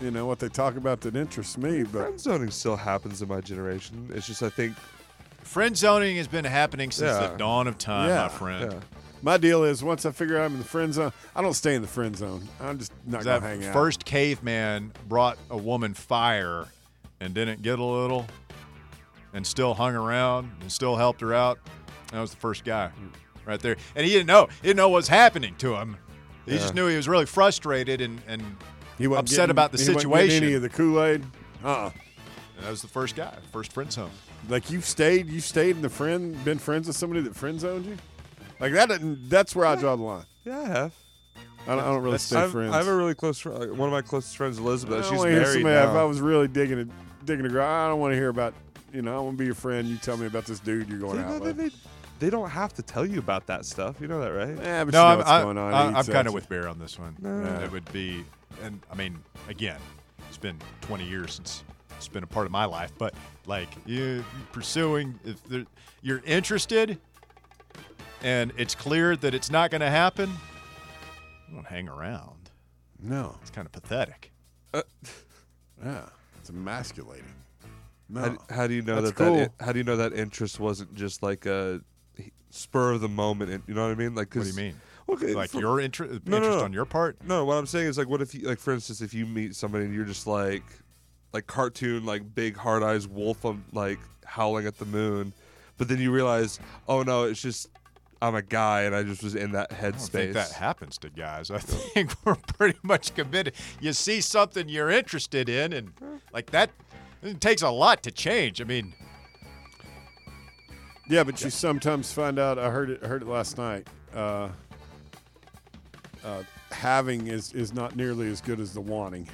[0.00, 3.28] You know what they talk about that interests me, but Friend zoning still happens in
[3.28, 4.10] my generation.
[4.14, 4.74] It's just I think
[5.42, 7.28] Friend zoning has been happening since Yeah.
[7.28, 8.22] the dawn of time, Yeah.
[8.22, 8.72] my friend.
[8.72, 8.78] yeah.
[9.22, 11.74] my deal is once I figure out I'm in the friend zone, I don't stay
[11.74, 12.48] in the friend zone.
[12.60, 13.72] I'm just not gonna hang out.
[13.72, 16.66] first caveman brought a woman fire
[17.20, 18.26] and didn't get a little
[19.32, 21.58] and still hung around and still helped her out.
[22.12, 23.08] That was the first guy hmm.
[23.44, 23.76] right there.
[23.94, 24.46] And he didn't know.
[24.62, 25.96] He didn't know what was happening to him.
[26.46, 28.42] He just knew he was really frustrated and, and
[28.98, 30.44] he wasn't upset getting- about the he wasn't situation.
[30.44, 31.24] Any of the Kool Aid?
[31.64, 31.68] Uh.
[31.68, 31.90] uh
[32.60, 34.10] that was the first guy, first friend zone.
[34.48, 37.84] Like you've stayed, you stayed in the friend, been friends with somebody that friend zoned
[37.86, 37.96] you.
[38.60, 38.88] Like that.
[38.90, 40.24] doesn't- That's where I draw the line.
[40.44, 40.92] Yeah, I have.
[41.66, 42.74] I don't, I don't really That's- stay I have, friends.
[42.74, 43.76] I have a really close friend.
[43.76, 45.02] One of my closest friends, I Elizabeth.
[45.02, 47.88] don't She's wanna married somebody- If I was really digging a digging a grave, I
[47.88, 48.54] don't want to hear about.
[48.92, 49.88] You know, I want to be your friend.
[49.88, 51.56] You tell me about this dude you're going They, out they, with.
[51.56, 51.70] they,
[52.20, 53.96] they don't have to tell you about that stuff.
[54.00, 54.56] You know that, right?
[54.56, 55.74] Yeah, but No, you know I'm, what's I, going on.
[55.74, 57.16] I, I'm kind of with Bear on this one.
[57.20, 57.60] No.
[57.64, 58.24] It would be,
[58.62, 59.80] and I mean, again,
[60.28, 61.64] it's been 20 years since
[61.96, 63.14] it's been a part of my life, but
[63.46, 65.40] like you pursuing, if
[66.02, 66.98] you're interested,
[68.22, 70.30] and it's clear that it's not going to happen,
[71.48, 72.50] you don't hang around.
[73.02, 74.32] No, It's kind of pathetic.
[74.72, 74.82] Uh,
[75.84, 76.06] yeah,
[76.40, 77.24] it's emasculating.
[78.08, 79.36] No, How, do- how do you know That's that, cool.
[79.36, 81.80] that how do you know that interest wasn't just like a
[82.50, 83.50] spur of the moment?
[83.50, 84.14] and- You know what I mean?
[84.14, 84.80] Like, What do 'cause- you mean?
[85.08, 86.60] Okay, Like for- your inter- interest no, no.
[86.64, 87.16] on your part?
[87.26, 89.54] No, what I'm saying is like, what if you like, for instance, if you meet
[89.54, 90.62] somebody and you're just like,
[91.32, 95.32] like cartoon, like big hard eyes wolf, um, like howling at the moon,
[95.76, 97.68] but then you realize, oh no, it's just
[98.22, 100.32] I'm a guy and I just was in that I don't headspace.
[100.32, 101.50] that happens to guys.
[101.50, 103.54] I think we're pretty much committed.
[103.80, 105.92] You see something you're interested in, and
[106.32, 106.70] like that,
[107.22, 108.62] it takes a lot to change.
[108.62, 108.94] I mean,
[111.08, 112.58] Yeah, but you sometimes find out.
[112.58, 113.04] I heard it.
[113.04, 113.86] Heard it last night.
[114.14, 114.48] Uh,
[116.24, 119.28] uh, having is is not nearly as good as the wanting.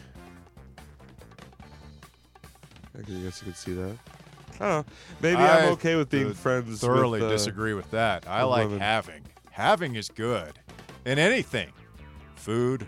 [2.97, 3.97] I guess you could see that.
[4.55, 4.85] I don't know.
[5.23, 6.81] Maybe I I'm okay with being friends.
[6.81, 8.29] thoroughly with, uh, disagree with that.
[8.29, 8.81] I like women.
[8.81, 9.23] having.
[9.51, 10.59] Having is good
[11.07, 11.71] in anything
[12.35, 12.87] food,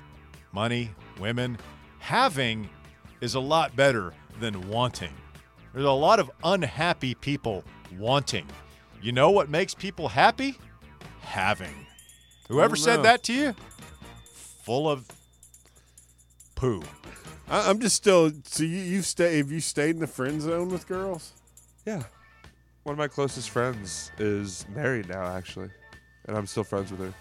[0.53, 1.59] money, women.
[1.99, 2.69] Having
[3.21, 5.13] is a lot better than wanting.
[5.73, 7.65] There's a lot of unhappy people
[7.99, 8.47] wanting.
[9.01, 10.59] You know what makes people happy?
[11.21, 11.87] Having.
[12.49, 13.55] Whoever said that to you?
[14.73, 15.07] Full of
[16.55, 16.83] poo.
[17.47, 18.33] I, I'm just still.
[18.45, 19.37] So you you've stayed.
[19.37, 21.33] Have you stayed in the friend zone with girls?
[21.85, 22.05] Yeah.
[22.85, 25.69] One of my closest friends is married now, actually,
[26.25, 27.13] and I'm still friends with her.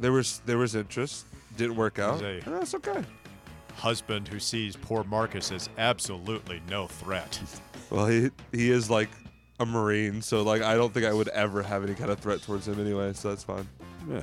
[0.00, 1.26] There was there was interest,
[1.58, 2.22] didn't work out.
[2.22, 2.40] Jose.
[2.46, 3.04] and That's okay.
[3.74, 7.38] Husband who sees poor Marcus as absolutely no threat.
[7.90, 9.10] Well, he he is like
[9.60, 12.40] a marine, so like I don't think I would ever have any kind of threat
[12.40, 13.12] towards him anyway.
[13.12, 13.68] So that's fine.
[14.08, 14.22] Yeah.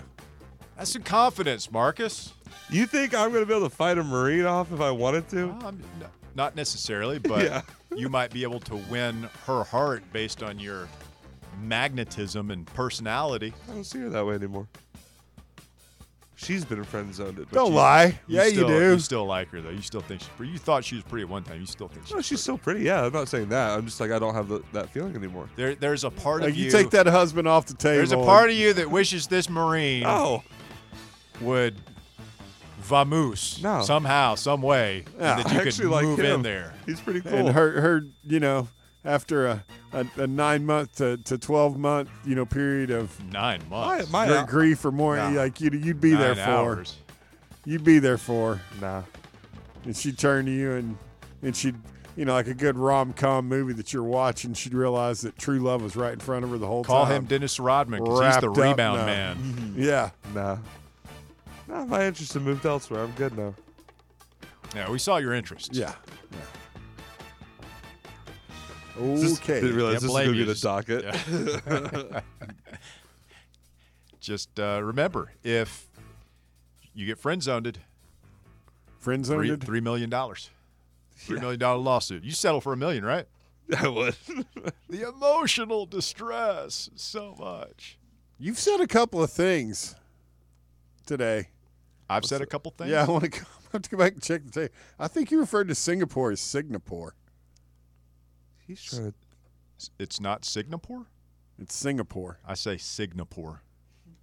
[0.78, 2.34] That's some confidence, Marcus.
[2.70, 5.48] You think I'm gonna be able to fight a marine off if I wanted to?
[5.48, 5.84] Well, I'm-
[6.34, 7.62] not necessarily, but Yeah.
[7.96, 10.88] you might be able to win her heart based on your
[11.62, 13.54] magnetism and personality.
[13.70, 14.68] I don't see her that way anymore.
[16.44, 17.48] She's been friend zoned it.
[17.50, 18.20] but Don't she- lie.
[18.28, 18.92] yeah, still, you do.
[18.94, 19.70] You still like her though.
[19.70, 20.52] You still think she's pretty.
[20.52, 21.60] You thought she was pretty at one time.
[21.60, 22.14] You still think she's.
[22.16, 22.42] No, she's pretty.
[22.42, 22.82] still pretty.
[22.82, 23.78] Yeah, I'm not saying that.
[23.78, 25.50] I'm just like I don't have the, that feeling anymore.
[25.56, 26.72] There, there's a part like of you, you.
[26.72, 27.98] take that husband off the table.
[27.98, 30.44] there's a part of you that wishes this marine Oh,
[31.42, 31.76] would
[32.84, 33.84] vamoose No.
[33.84, 36.26] somehow, some way, Yeah, and that you I cool actually like move him.
[36.38, 36.74] in there.
[36.86, 37.34] he's pretty cool.
[37.34, 38.68] and her her you know
[39.04, 43.62] after a, a, a nine month to, to twelve month you know period of Nine
[43.70, 44.12] months.
[44.12, 45.30] my, gr- grief or more, Nah.
[45.30, 46.42] like you'd you'd be there for.
[46.42, 46.98] hours.
[47.66, 49.04] You'd be there for, nah.
[49.86, 50.98] and she'd turn to you and
[51.44, 51.76] and she'd
[52.16, 54.54] you know like a good rom com movie that you're watching.
[54.54, 56.90] She'd realize that true love was right in front of her the whole time.
[56.90, 59.36] Call him Dennis Rodman because he's the Wrapped up rebound man.
[59.38, 59.82] Mm-hmm.
[59.82, 60.10] Yeah.
[60.34, 60.58] Nah.
[61.68, 63.02] Nah, my interest has moved elsewhere.
[63.04, 63.54] I'm good now.
[64.76, 65.74] Yeah, we saw your interest.
[65.74, 65.94] Yeah.
[66.32, 66.42] Just
[69.00, 69.62] Okay.
[69.62, 70.46] didn't realize Can't this was blame going to you.
[70.46, 72.24] be the Just- docket.
[74.20, 75.88] Just uh, remember, if
[76.94, 77.80] you get friend zoned,
[79.00, 79.64] Friend three, zoned.
[79.64, 80.52] three million dollars,
[81.16, 81.42] three Yeah.
[81.42, 82.24] million dollar lawsuit.
[82.24, 83.26] You settle for a million, right?
[83.78, 84.16] I would.
[84.90, 87.98] The emotional distress, so much.
[88.38, 89.96] You've said a couple of things
[91.06, 91.48] today.
[92.10, 92.92] I've said a couple things.
[92.92, 94.72] Yeah, I want to go, I have to go back and check the tape.
[95.00, 97.16] I think you referred to Singapore as Singapore.
[98.72, 99.90] He's trying to.
[100.00, 101.06] it's not Singapore.
[101.60, 102.40] It's Singapore.
[102.46, 103.62] I say Singapore.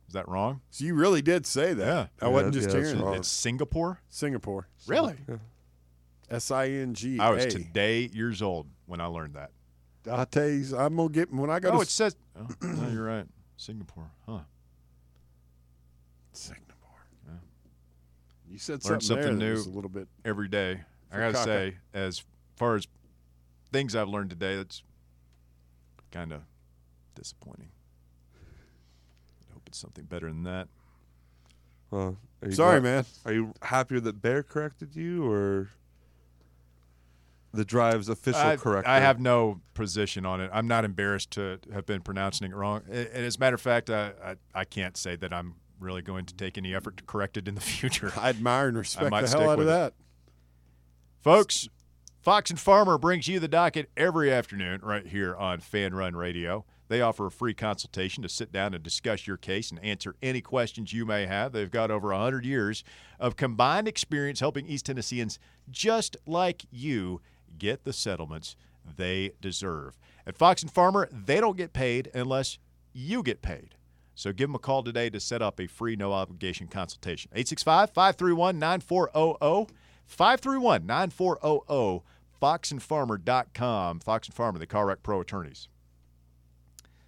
[0.09, 0.61] Is that wrong?
[0.71, 1.87] So you really did say that.
[1.87, 2.27] Yeah.
[2.27, 3.15] I wasn't Yeah, just yeah, that's hearing wrong.
[3.15, 3.19] it.
[3.19, 4.01] It's Singapore.
[4.09, 4.69] Singapore.
[4.87, 5.15] Really?
[6.31, 7.19] S I N G.
[7.19, 9.51] I was today years old when I learned that.
[10.11, 12.17] I'll tell you, I'm gonna get when I go Oh, to it says.
[12.39, 13.27] Oh, no, you're right.
[13.59, 14.11] Singapore.
[14.27, 14.41] Huh.
[16.33, 17.07] Singapore.
[17.27, 17.33] Yeah.
[18.51, 19.61] You said Learned something, something there new.
[19.61, 20.09] a little bit.
[20.25, 20.81] every day.
[21.13, 21.45] I gotta caca.
[21.45, 22.23] say, as
[22.57, 22.87] far as
[23.73, 24.83] things I've learned today, that's
[26.11, 26.43] kind of
[27.15, 27.69] disappointing.
[29.51, 30.69] I hope it's something better than that.
[31.91, 32.17] Well,
[32.51, 33.05] Sorry, glad- man.
[33.25, 35.71] Are you happier that Bear corrected you or
[37.53, 38.89] the drive's official I, corrector?
[38.91, 40.51] I have no position on it.
[40.53, 42.83] I'm not embarrassed to have been pronouncing it wrong.
[42.91, 46.27] And as a matter of fact, I, I, I can't say that I'm really going
[46.27, 48.13] to take any effort to correct it in the future.
[48.17, 49.69] I admire and respect might the hell out of it.
[49.69, 49.95] that.
[51.23, 51.69] Folks,
[52.21, 56.65] Fox and Farmer brings you the docket every afternoon right here on Fan Run Radio.
[56.89, 60.41] They offer a free consultation to sit down and discuss your case and answer any
[60.41, 61.53] questions you may have.
[61.53, 62.83] They've got over 100 years
[63.21, 65.39] of combined experience helping East Tennesseans
[65.71, 67.21] just like you
[67.57, 68.57] get the settlements
[68.97, 69.97] they deserve.
[70.27, 72.59] At Fox and Farmer, they don't get paid unless
[72.93, 73.77] you get paid.
[74.17, 77.31] So give them a call today to set up a free no obligation consultation.
[77.33, 79.69] 865 531 9400.
[80.09, 82.03] 531 9400.
[82.41, 84.01] FoxandFarmer.com.
[84.01, 85.69] Fox and Farmer, the Car Wreck Pro attorneys.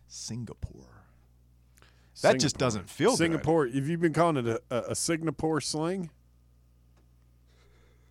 [0.09, 1.05] Singapore.
[2.23, 3.19] That just doesn't feel good.
[3.19, 3.67] Singapore.
[3.67, 6.11] Have you been calling it a, a, a Singapore sling?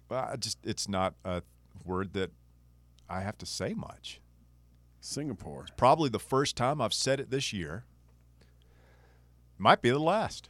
[0.07, 1.43] Well, I just it's not a
[1.85, 2.31] word that
[3.09, 4.21] I have to say much.
[5.01, 5.65] Singapore.
[5.77, 7.83] Probably the first time I've said it this year.
[9.57, 10.49] Might be the last.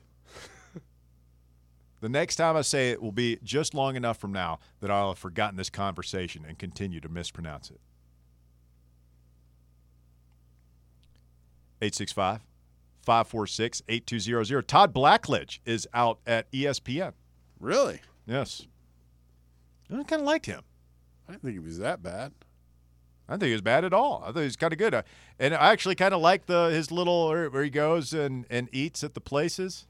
[2.01, 5.09] The next time I say it will be just long enough from now that I'll
[5.09, 7.79] have forgotten this conversation and continue to mispronounce it.
[11.81, 12.41] 865
[13.01, 14.67] 546 8200.
[14.67, 17.13] Todd Blackledge is out at ESPN.
[17.59, 18.01] Really?
[18.25, 18.67] Yes.
[19.91, 20.61] I kind of liked him.
[21.27, 22.33] I didn't think it was that bad.
[23.27, 24.23] I don't think he was bad at all.
[24.23, 25.03] I thought he was kind of good, uh,
[25.39, 28.67] and I actually kind of like the his little where where he goes and and
[28.71, 29.85] eats at the places.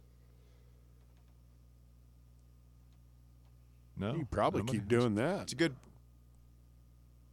[3.99, 5.41] No, You probably keep doing that.
[5.43, 5.75] It's a good.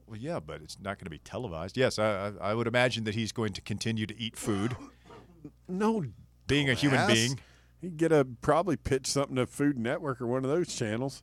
[0.07, 1.77] Well, yeah, but it's not going to be televised.
[1.77, 4.77] Yes, I, I I would imagine that he's going to continue to eat food,
[5.69, 6.05] No,
[6.47, 7.13] being a human ass.
[7.13, 7.39] being.
[7.81, 11.23] He'd get a probably pitch something to Food Network or one of those channels,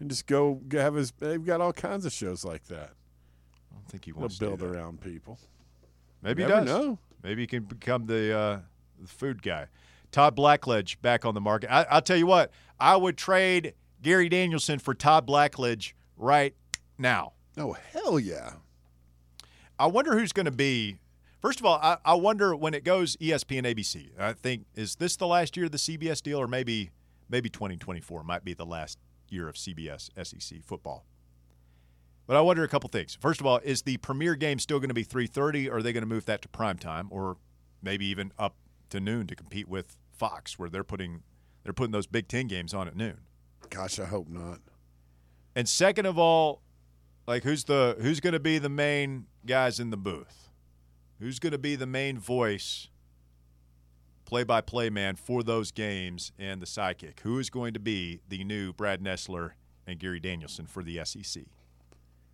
[0.00, 1.12] and just go have his.
[1.12, 2.90] They've got all kinds of shows like that.
[3.70, 5.38] I don't think he They'll wants to do build around people.
[6.22, 6.66] Maybe he does.
[6.66, 6.98] know.
[7.22, 8.58] Maybe he can become the, uh,
[9.00, 9.66] the food guy.
[10.10, 11.72] Todd Blackledge back on the market.
[11.72, 12.50] I, I'll tell you what,
[12.80, 16.54] I would trade Gary Danielson for Todd Blackledge right
[16.98, 17.32] now.
[17.56, 18.54] Oh hell yeah!
[19.78, 20.98] I wonder who's going to be.
[21.40, 24.10] First of all, I, I wonder when it goes ESPN ABC.
[24.18, 26.90] I think is this the last year of the CBS deal, or maybe
[27.28, 31.06] maybe 2024 might be the last year of CBS SEC football.
[32.26, 33.16] But I wonder a couple things.
[33.20, 35.92] First of all, is the premier game still going to be 3:30, or are they
[35.92, 37.36] going to move that to prime time, or
[37.82, 38.56] maybe even up
[38.90, 41.22] to noon to compete with Fox, where they're putting
[41.62, 43.18] they're putting those Big Ten games on at noon?
[43.72, 44.60] Gosh, I hope not.
[45.56, 46.60] And second of all,
[47.26, 50.50] like who's the who's going to be the main guys in the booth?
[51.18, 52.88] Who's going to be the main voice,
[54.24, 57.20] play-by-play man for those games and the sidekick?
[57.20, 59.52] Who is going to be the new Brad Nessler
[59.86, 61.44] and Gary Danielson for the SEC?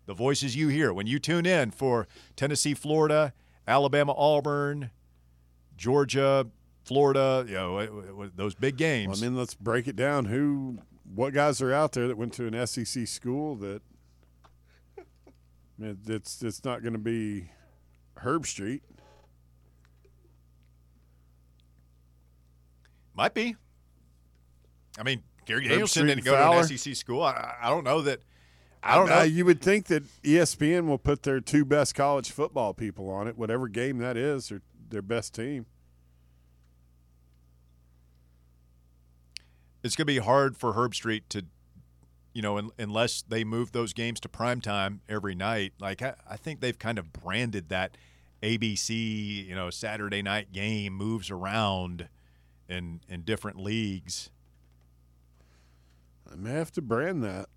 [0.07, 3.31] The voices you hear when you tune in for Tennessee, Florida,
[3.67, 4.89] Alabama, Auburn,
[5.77, 6.47] Georgia,
[6.83, 9.21] Florida, you know, those big games.
[9.21, 10.25] Well, I mean, let's break it down.
[10.25, 10.79] Who,
[11.13, 13.81] what guys are out there that went to an SEC school that?
[14.97, 15.01] I
[15.77, 17.49] mean, it's it's not going to be
[18.19, 18.81] Herbstreit.
[23.15, 23.55] Might be.
[24.97, 26.63] I mean, Gary Herb Danielson Street didn't go Fowler?
[26.65, 27.23] to an SEC school.
[27.23, 28.21] I, I don't know that.
[28.81, 29.23] I don't Uh, know.
[29.23, 33.37] you would think that ESPN will put their two best college football people on it,
[33.37, 35.65] whatever game that is, or their best team.
[39.83, 41.45] It's going to be hard for Herb Street to,
[42.33, 45.73] you know, un, unless they move those games to prime time every night.
[45.79, 47.97] Like I, I think they've kind of branded that
[48.43, 52.09] ABC, you know, Saturday night game moves around
[52.67, 54.29] in in different leagues.
[56.31, 57.47] I may have to brand that.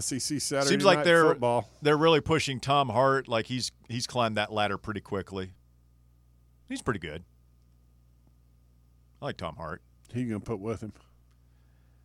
[0.00, 1.68] SEC Saturday Seems like night they're football.
[1.80, 3.26] they're really pushing Tom Hart.
[3.26, 5.52] Like he's he's climbed that ladder pretty quickly.
[6.68, 7.24] He's pretty good.
[9.20, 9.82] I like Tom Hart.
[10.12, 10.92] Who you gonna put with him?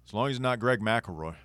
[0.07, 1.35] As long as it's not Greg McElroy.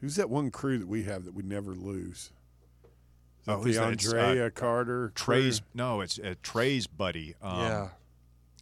[0.00, 2.30] Who's that one crew that we have that we never lose?
[3.42, 3.86] Is Oh, who's the that?
[3.86, 5.12] Uh, Andrea Carter.
[5.14, 5.68] Trey's crew?
[5.74, 7.34] no, it's uh, Trey's buddy.
[7.42, 7.88] Um, yeah.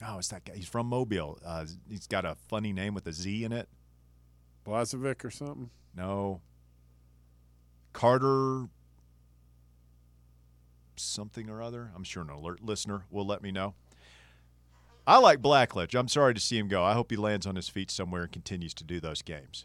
[0.05, 0.55] Oh, it's that guy.
[0.57, 1.39] He's from Mobile.
[1.45, 3.69] Uh, he's got a funny name with a Z in it.
[4.67, 5.71] Blazovic or something.
[5.97, 6.41] No.
[7.93, 8.65] Carter
[10.97, 11.91] something or other.
[11.95, 13.75] I'm sure an alert listener will let me know.
[15.09, 15.99] I like Blackledge.
[15.99, 16.85] I'm sorry to see him go.
[16.85, 19.65] I hope he lands on his feet somewhere and continues to do those games.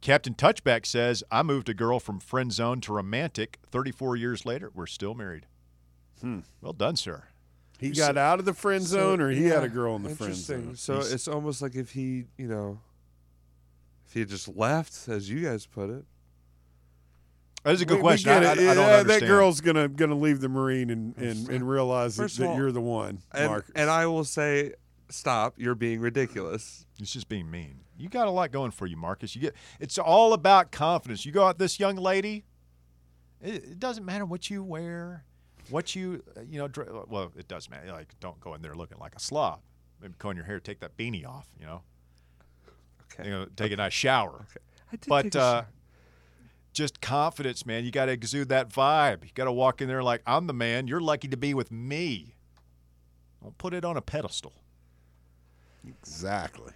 [0.00, 4.70] Captain Touchback says, I moved a girl from friend zone to romantic 34 years later.
[4.74, 5.44] We're still married.
[6.22, 6.38] Hmm.
[6.62, 7.24] Well done, sir.
[7.78, 10.10] He got out of the friend So, zone, or he had a girl in the
[10.16, 10.76] friend zone.
[10.76, 12.80] So He's- it's almost like if he, you know,
[14.06, 16.04] if he had just left, as you guys put it.
[17.62, 18.30] That is a good We- we question.
[18.32, 19.08] get I, I, I don't Yeah, understand.
[19.22, 22.56] That girl's gonna gonna leave the Marine and and, and realize that, First that all-
[22.56, 24.74] you're the one, And, and I will say,
[25.10, 25.54] stop.
[25.58, 26.86] You're being ridiculous.
[26.98, 27.80] It's just being mean.
[27.98, 29.34] You got a lot going for you, Marcus.
[29.34, 31.26] You get it's all about confidence.
[31.26, 32.44] You go out this young lady.
[33.42, 35.24] It, it doesn't matter what you wear,
[35.68, 36.66] what you uh, you know.
[36.68, 37.92] dr- Well, it does matter.
[37.92, 39.60] Like, don't go in there looking like a slob.
[40.00, 41.46] Maybe comb your hair, take that beanie off.
[41.60, 41.82] You know,
[43.12, 43.24] Okay.
[43.28, 44.46] you know, take a nice shower.
[44.90, 45.66] I did But take a uh, shower.
[46.72, 47.84] Just confidence, man.
[47.84, 49.24] You got to exude that vibe.
[49.24, 50.86] You got to walk in there like I'm the man.
[50.86, 52.34] You're lucky to be with me.
[53.42, 54.52] Don't put it on a pedestal.
[55.86, 56.72] Exactly.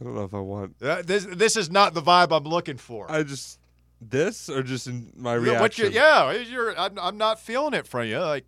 [0.00, 0.76] I don't know if I want.
[0.80, 3.10] Uh, this this is not the vibe I'm looking for.
[3.10, 3.58] I just
[4.00, 5.60] this or just in my Yeah, reaction.
[5.60, 6.78] what you, yeah, you're.
[6.78, 8.18] I'm, I'm not feeling it from you.
[8.20, 8.44] Like,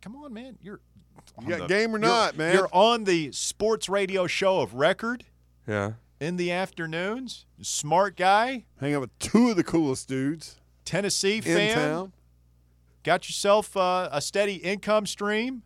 [0.00, 0.56] come on, man.
[0.62, 0.80] You're.
[1.42, 2.54] You got the- game or you're- not, man?
[2.54, 5.24] You're on the sports radio show of record
[5.66, 5.92] Yeah.
[6.20, 7.46] In the afternoons.
[7.62, 11.74] Smart guy, Hang out with two of the coolest dudes Tennessee in fan.
[11.76, 12.12] town.
[13.02, 15.62] Got yourself uh, a steady income stream.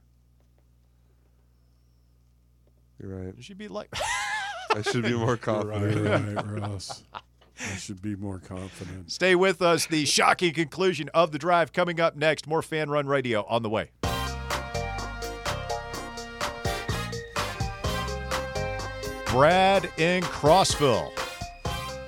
[3.01, 3.35] You're right.
[3.37, 3.89] You should be like.
[4.75, 6.37] I should be more confident.
[6.37, 7.05] right, Ross.
[7.15, 9.11] I should be more confident.
[9.11, 9.87] Stay with us.
[9.87, 12.47] The shocking conclusion of the drive coming up next.
[12.47, 13.91] More Fan Run Radio on the way.
[19.31, 21.13] Brad in Crossville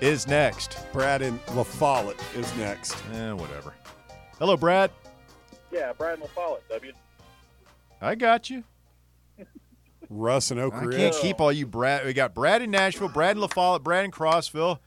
[0.01, 0.79] is next.
[0.93, 2.97] Brad in La Follette is next.
[3.13, 3.75] Eh, whatever.
[4.39, 4.91] Hello, Brad.
[5.71, 6.93] Yeah, Brad Follett, W.
[8.01, 8.65] I got you.
[10.09, 12.05] Russ and Oak I can't keep all you Brad.
[12.05, 14.79] We got Brad in Nashville, Brad in La Follette, Brad in Crossville.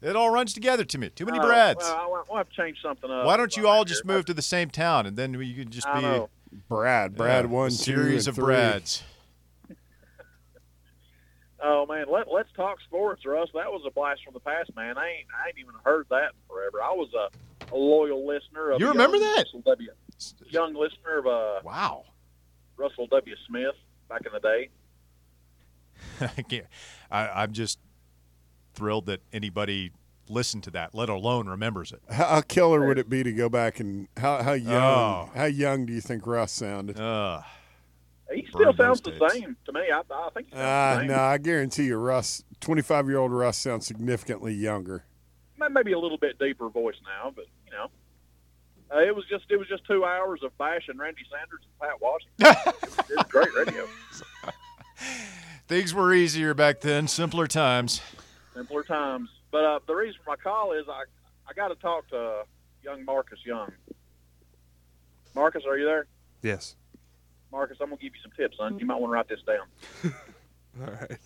[0.00, 1.10] It all runs together to me.
[1.10, 1.80] Too many Oh, Brads.
[1.80, 3.26] Well, I want, I want to change something up.
[3.26, 4.14] Why don't you Uh, all just here.
[4.14, 6.30] move to the same town and then you can just I be know.
[6.68, 7.16] Brad.
[7.16, 8.44] Brad yeah, one, a two, series and of three.
[8.54, 9.02] Brads.
[11.62, 13.48] Oh man, let let's talk sports, Russ.
[13.54, 14.96] That was a blast from the past, man.
[14.96, 16.78] I ain't I ain't even heard that in forever.
[16.82, 19.44] I was a, a loyal listener of You remember young that?
[19.46, 19.90] Russell W.
[20.50, 22.04] Young listener of uh, Wow.
[22.76, 23.34] Russell W.
[23.46, 23.74] Smith
[24.08, 24.68] back in the day.
[26.38, 26.66] I can't.
[27.10, 27.78] I, I'm just
[28.74, 29.92] thrilled that anybody
[30.28, 32.00] listened to that, let alone remembers it.
[32.10, 35.30] How, how killer would it be to go back and how how young Oh.
[35.34, 36.98] how young do you think Russ sounded?
[36.98, 37.42] Uh,
[38.32, 39.32] He still Burn sounds the tapes.
[39.34, 39.80] same to me.
[39.92, 41.08] I, I think he sounds Ah, the same.
[41.08, 45.04] no, I guarantee you, Russ, twenty five year old Russ sounds significantly younger.
[45.70, 47.88] Maybe a little bit deeper voice now, but you know,
[48.94, 52.00] uh, it was just it was just two hours of bashing Randy Sanders and Pat
[52.00, 52.72] Washington.
[52.82, 53.86] it, was, it was great radio.
[55.68, 58.00] things were easier back then, simpler times.
[58.54, 59.28] simpler times.
[59.50, 61.02] But uh, the reason for my call is I
[61.48, 62.44] I got to talk to
[62.82, 63.70] young Marcus Young.
[65.34, 66.06] Marcus, are you there?
[66.42, 66.76] Yes.
[67.52, 68.78] Marcus, I'm gonna give you some tips, son.
[68.78, 70.14] You might want to write this down.
[70.80, 71.18] All right.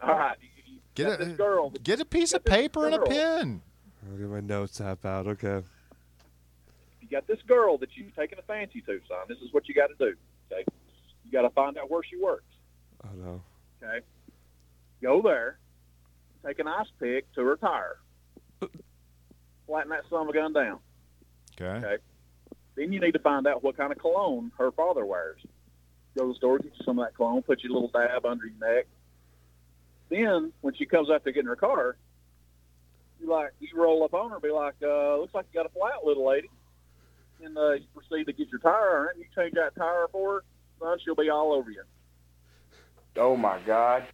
[0.00, 1.70] All right, you, you Get a- this girl.
[1.82, 3.62] Get a piece of Get this paper and a pen.
[4.08, 5.26] I'll get my notes app out.
[5.26, 5.62] Okay.
[7.00, 9.18] You got this girl that you've taken a fancy to, son.
[9.28, 10.14] This is what you got to do.
[10.52, 10.64] Okay,
[11.24, 12.44] you got to find out where she works.
[13.04, 13.42] Oh no.
[13.82, 14.04] Okay,
[15.02, 15.58] go there,
[16.46, 17.96] take an ice pick to her tire,
[19.66, 20.78] flatten that son of a gun down.
[21.60, 21.84] Okay.
[21.86, 22.02] Okay.
[22.78, 25.40] Then you need to find out what kind of cologne her father wears.
[26.16, 28.46] Go to the store, get you some of that cologne, put your little dab under
[28.46, 28.86] your neck.
[30.10, 31.96] Then, when she comes out to get in her car,
[33.20, 35.70] you like you roll up on her, be like, uh, "Looks like you got a
[35.70, 36.48] flat, little lady."
[37.44, 39.16] And uh, you proceed to get your tire on it.
[39.18, 40.44] You change that tire for her,
[40.78, 40.98] son.
[41.04, 41.82] She'll be all over you.
[43.16, 44.04] Oh my God.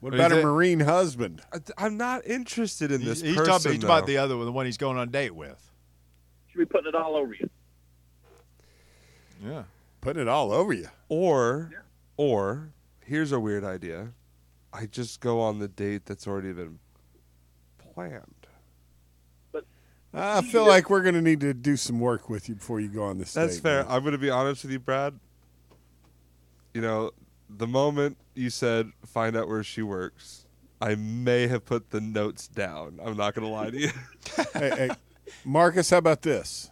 [0.00, 1.42] What about a Marine husband?
[1.76, 3.52] I, am not interested in this he's person.
[3.52, 5.71] talking, he's about the other one, the one he's going on a date with.
[6.52, 7.48] She'll be putting it all over you.
[9.44, 9.64] Yeah.
[10.00, 10.88] Putting it all over you.
[11.08, 11.78] Or, Yeah.
[12.16, 12.70] or
[13.04, 14.12] here's a weird idea.
[14.72, 16.78] I just go on the date that's already been
[17.94, 18.46] planned.
[19.52, 19.64] But
[20.14, 22.88] I feel like we're going to need to do some work with you before you
[22.88, 23.34] go on this.
[23.34, 23.82] That's date, fair.
[23.84, 23.92] man.
[23.92, 25.18] I'm going to be honest with you, Brad.
[26.74, 27.10] You know,
[27.50, 30.46] the moment you said find out where she works,
[30.80, 32.98] I may have put the notes down.
[33.04, 33.90] I'm not going to lie to you.
[34.54, 34.90] hey, hey,
[35.44, 36.70] Marcus, how about this?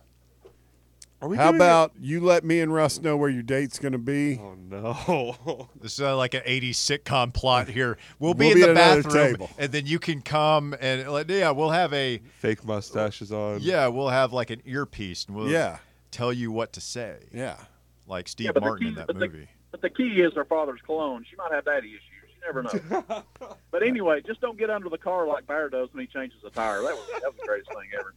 [1.23, 3.79] Are we How doing it- about you let me and Russ know where your date's
[3.79, 4.39] going to be?
[4.43, 5.69] Oh no.
[5.81, 7.99] This is uh, like an 80s sitcom plot here.
[8.19, 9.51] We'll be We'll in be the bathroom, table.
[9.59, 13.61] and then you can come and like, yeah, we'll have a Fake mustaches on.
[13.61, 15.79] yeah, we'll have like an earpiece, and we'll Yeah,
[16.11, 17.57] tell you what to say, yeah.
[18.07, 19.49] like Steve Yeah, but the Martin in that but the- movie.
[19.73, 21.25] But the key is her father's cologne.
[21.31, 22.01] She might have that issues.
[22.41, 23.23] You never know.
[23.71, 26.51] but anyway, just don't get under the car like Bear does when he changes the
[26.51, 26.83] tire.
[26.83, 28.15] That was that was the greatest thing ever.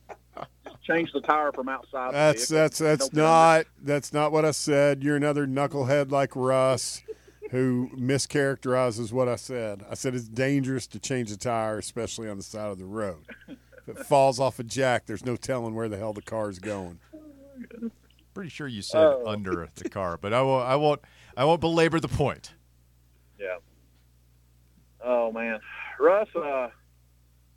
[0.65, 2.13] Just change the tire from outside.
[2.13, 2.55] That's vehicle.
[2.63, 5.03] that's that's Don't get not that's not what I said.
[5.03, 7.03] You're another knucklehead like Russ,
[7.51, 9.85] who mischaracterizes what I said.
[9.89, 13.25] I said it's dangerous to change a tire, especially on the side of the road.
[13.85, 16.99] If it falls off a jack, there's no telling where the hell the car's going.
[18.33, 19.23] Pretty sure you said Oh.
[19.27, 20.65] under the car, but I won't.
[20.65, 21.01] I won't.
[21.35, 22.53] I won't belabor the point.
[23.39, 23.57] Yeah.
[25.03, 25.59] Oh man,
[25.99, 26.27] Russ.
[26.35, 26.69] Uh,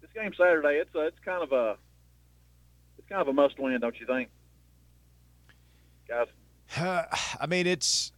[0.00, 0.80] this game Saturday.
[0.80, 1.76] It's a, it's kind of a
[2.98, 4.28] it's kind of a must win, don't you think,
[6.08, 6.26] guys?
[7.40, 8.12] I mean, it's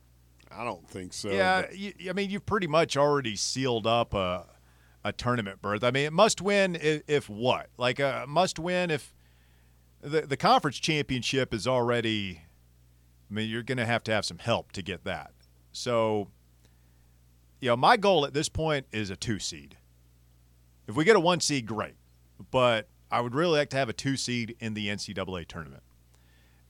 [0.51, 1.31] I don't think so.
[1.31, 1.71] yeah.
[1.71, 4.47] You, I mean, you've pretty much already sealed up a
[5.05, 5.85] a tournament berth.
[5.85, 7.69] I mean, it must win if, if what?
[7.77, 9.15] Like a must win if
[10.01, 12.43] the the conference championship is already.
[13.31, 15.33] I mean, you're going to have to have some help to get that.
[15.71, 16.29] So,
[17.61, 19.77] you know, my goal at this point is a two seed.
[20.87, 21.95] If we get a one seed, great.
[22.51, 25.83] But I would really like to have a two seed in the NCAA tournament.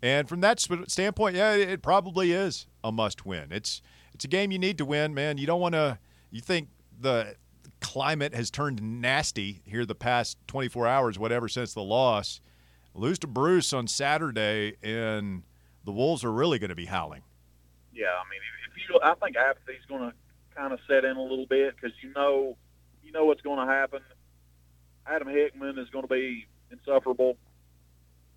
[0.02, 3.48] And from that standpoint, yeah, it probably is a must win.
[3.50, 3.82] It's
[4.14, 5.38] it's a game you need to win, man.
[5.38, 5.98] You don't want to.
[6.30, 6.68] You think
[7.00, 7.36] the
[7.80, 12.40] climate has turned nasty here the past 24 hours, whatever, since the loss.
[12.94, 15.42] Lose to Bruce on Saturday, and
[15.84, 17.22] the Wolves are really going to be howling.
[17.92, 20.16] Yeah, I mean, if you, I think apathy's going to
[20.58, 22.56] kind of set in a little bit because you know,
[23.02, 24.00] you know what's going to happen.
[25.06, 27.38] Adam Hickman is going to be insufferable.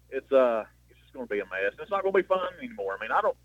[0.10, 1.74] It's uh, it's just going to be a mess.
[1.82, 2.96] It's not going to be fun anymore.
[2.98, 3.36] I mean, I don't.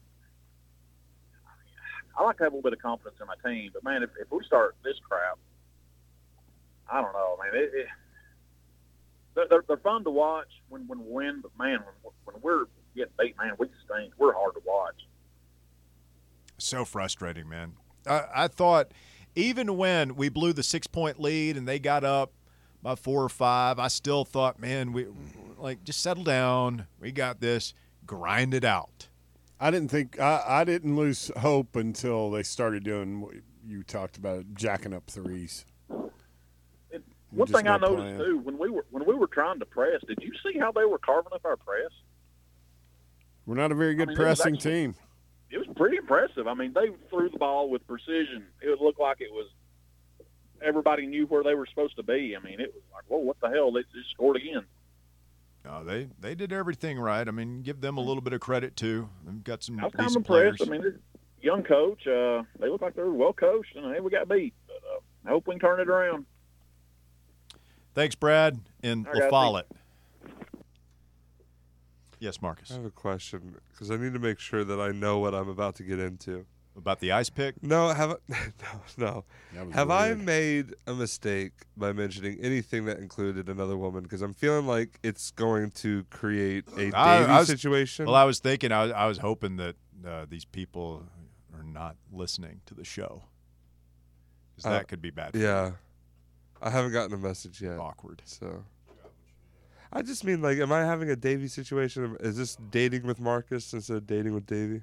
[2.16, 4.11] I like to have a little bit of confidence in my team, but man, if,
[4.18, 5.39] if we start this crap,
[6.91, 7.37] I don't know.
[7.39, 7.87] I mean, it, it,
[9.35, 12.64] they're, they're they're fun to watch when when we win, but man, when when we're
[12.95, 14.12] getting beat, man, we stink.
[14.18, 15.07] We're hard to watch.
[16.59, 17.74] So frustrating, man.
[18.09, 18.92] I, I thought
[19.34, 22.32] even when we blew the six point lead and they got up
[22.82, 25.07] by four or five, I still thought, man, we
[25.59, 26.86] like just settle down.
[27.00, 27.74] We got this.
[28.07, 29.09] Grind it out.
[29.59, 33.34] I didn't think I, I didn't lose hope until they started doing what
[33.66, 35.64] you talked about, jacking up threes.
[36.90, 38.18] It, one thing I noticed playing.
[38.18, 40.84] too when we were when we were trying to press, did you see how they
[40.84, 41.90] were carving up our press?
[43.46, 44.94] We're not a very good mean, pressing actually- team.
[45.51, 46.47] It was pretty impressive.
[46.47, 48.47] I mean, they threw the ball with precision.
[48.61, 49.49] It looked like it was
[50.62, 52.34] everybody knew where they were supposed to be.
[52.36, 53.72] I mean, it was like, whoa, what the hell?
[53.72, 54.64] They just scored again.
[55.64, 57.26] No, they they did everything right.
[57.26, 59.09] I mean, give them a little bit of credit too.
[59.24, 60.59] They've got some I was kind of impressed.
[60.59, 60.61] players.
[60.62, 60.99] I mean,
[61.40, 64.55] young coach, uh, they look like they're well coached, and hey, we got beat.
[64.66, 66.24] But uh, I hope we can turn it around.
[67.94, 69.64] Thanks, Brad right, guys, LaFollette.
[72.19, 72.71] Yes, Marcus.
[72.71, 75.49] I have a question because I need to make sure that I know what I'm
[75.49, 76.47] about to get into.
[76.77, 77.62] About the ice pick.
[77.62, 78.17] No, have I,
[78.99, 79.71] no, no.
[79.73, 84.03] Have I made a mistake by mentioning anything that included another woman?
[84.03, 88.05] Because I'm feeling like it's going to create a I- Davy I was- situation.
[88.05, 91.05] Well, I was thinking, I was, I was hoping that uh, these people
[91.55, 93.23] are not listening to the show.
[94.57, 95.33] 'Cause Uh, that could be bad.
[95.33, 95.73] for yeah,
[96.62, 97.79] I haven't gotten a message yet.
[97.79, 98.21] Awkward.
[98.27, 98.64] So,
[99.93, 102.16] I just mean like, am I having a Davy situation?
[102.20, 104.82] Is this dating with Marcus instead of dating with Davy?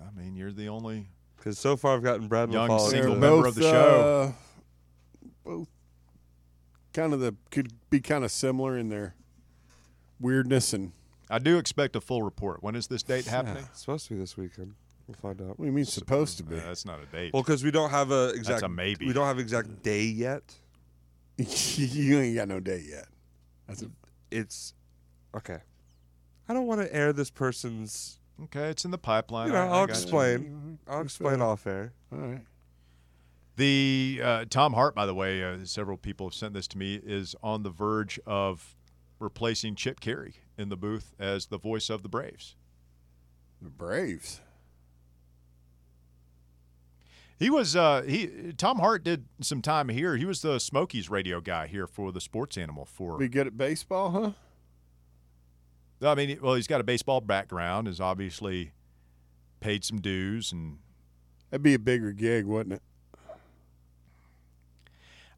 [0.00, 1.08] I mean, you're the only.
[1.36, 4.34] Because so far I've gotten Brad Young LaFollette single member both, of the show.
[4.34, 5.68] Uh, both
[6.92, 9.14] kind of the could be kind of similar in their
[10.20, 10.92] weirdness and
[11.30, 12.62] I do expect a full report.
[12.62, 13.64] When is this date happening?
[13.70, 14.74] It's supposed to be this weekend.
[15.06, 15.48] We'll find out.
[15.48, 16.56] what do you mean supposed to be?
[16.56, 17.32] Uh, that's not a date.
[17.32, 18.62] Well, because we don't have a exact.
[18.62, 19.06] a maybe.
[19.06, 20.42] We don't have exact day yet.
[21.36, 23.06] you ain't got no date yet.
[23.66, 23.90] That's a,
[24.34, 24.74] It's
[25.36, 25.58] okay.
[26.48, 28.18] I don't want to air this person's.
[28.44, 29.46] okay, it's in the pipeline.
[29.48, 30.02] You know, I- I I'll got you.
[30.02, 30.78] explain.
[30.88, 31.92] I'll explain off air.
[32.12, 32.44] all right.
[33.56, 36.96] The uh, Tom Hart, by the way, uh, several people have sent this to me,
[37.02, 38.74] is on the verge of
[39.20, 42.56] replacing Chip Caray in the booth as the voice of the Braves.
[43.62, 44.40] The Braves.
[47.38, 50.16] He was uh, he Tom Hart did some time here.
[50.16, 53.16] He was the Smokies radio guy here for the Sports Animal for.
[53.16, 54.30] we good at baseball, huh?
[56.08, 57.86] I mean, well, he's got a baseball background.
[57.86, 58.72] Has obviously
[59.60, 60.78] paid some dues, and
[61.54, 62.82] That'd be a bigger gig, wouldn't it?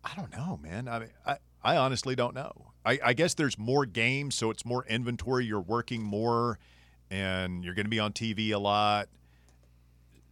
[0.02, 0.88] I don't know, man.
[0.88, 2.72] I mean, I, I honestly don't know.
[2.86, 5.44] I, I guess there's more games, so it's more inventory.
[5.44, 6.58] You're working more,
[7.10, 9.10] and you're going to be on TV a lot.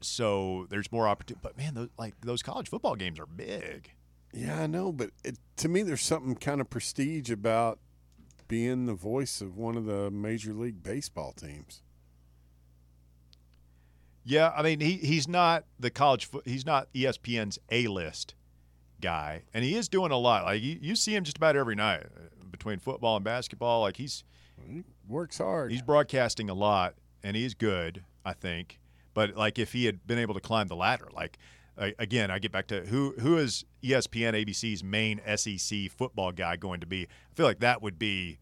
[0.06, 1.40] So there's more opportunity.
[1.42, 3.90] But man, those, like those college football games are big.
[4.32, 7.78] Yeah, I know, but it, to me, there's something kind of prestige about
[8.48, 11.82] being the voice of one of the major league baseball teams.
[14.24, 16.24] Yeah, I mean, he he's not the college.
[16.26, 18.34] Fo- he's not ESPN's A list
[19.00, 20.44] guy, and he is doing a lot.
[20.44, 23.82] Like you, you see him just about every night uh, between football and basketball.
[23.82, 24.24] Like he's
[24.66, 25.70] He works hard.
[25.72, 28.80] he's broadcasting a lot, and he's good, I think.
[29.14, 31.38] But like if he had been able to climb the ladder, like
[31.78, 36.56] a- again, I get back to who who is ESPN ABC's main SEC football guy
[36.56, 37.04] going to be?
[37.04, 38.38] I feel like that would be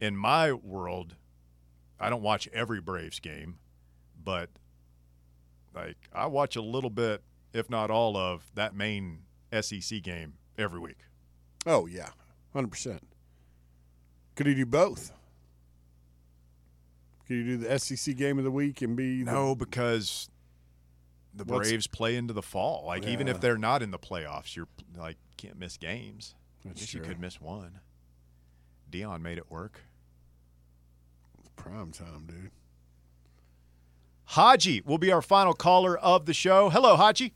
[0.00, 1.16] in my world.
[2.00, 3.58] I don't watch every Braves game,
[4.22, 4.50] but
[5.74, 9.20] like I watch a little bit, if not all of that main
[9.60, 10.98] SEC game every week.
[11.66, 12.10] Oh yeah,
[12.52, 13.02] hundred percent.
[14.36, 15.12] Could he do both?
[17.26, 20.28] Could you do the SEC game of the week and be the- No, because
[21.34, 22.84] the Braves play into the fall.
[22.86, 26.34] Like even if they're not in the playoffs, you're like can't miss games.
[26.64, 27.00] I guess true.
[27.00, 27.80] you could miss one.
[28.90, 29.80] Deion made it work.
[31.56, 32.50] prime time, dude?
[34.26, 36.70] Haji will be our final caller of the show.
[36.70, 37.34] Hello, Haji.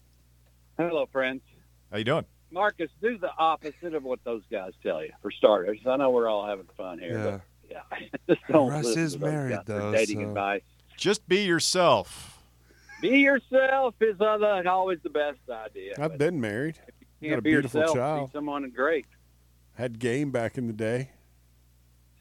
[0.78, 1.42] Hello, friends.
[1.90, 2.24] How you doing?
[2.50, 5.10] Marcus, do the opposite of what those guys tell you.
[5.20, 7.40] For starters, I know we're all having fun here, Yeah.
[7.68, 10.62] But yeah, just don't Russ listen is married, though, dating so- advice.
[10.96, 12.42] Just be yourself.
[13.00, 15.92] Be yourself is uh, always the best idea.
[15.92, 16.78] I've but been married.
[17.20, 17.96] you got can't a be beautiful yourself.
[17.96, 18.32] child.
[18.32, 19.06] Be someone great.
[19.74, 21.12] Had game back in the day.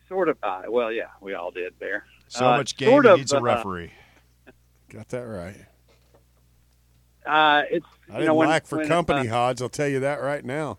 [0.08, 0.38] Sort of.
[0.44, 2.06] Uh, well, yeah, we all did, Bear.
[2.28, 3.92] So Uh, much game sort of, needs a uh, referee.
[4.90, 5.66] Got that right.
[7.26, 9.62] Uh, it's I you didn't know when, lack for when, company, uh, Hodge.
[9.62, 10.78] I'll tell you that right now.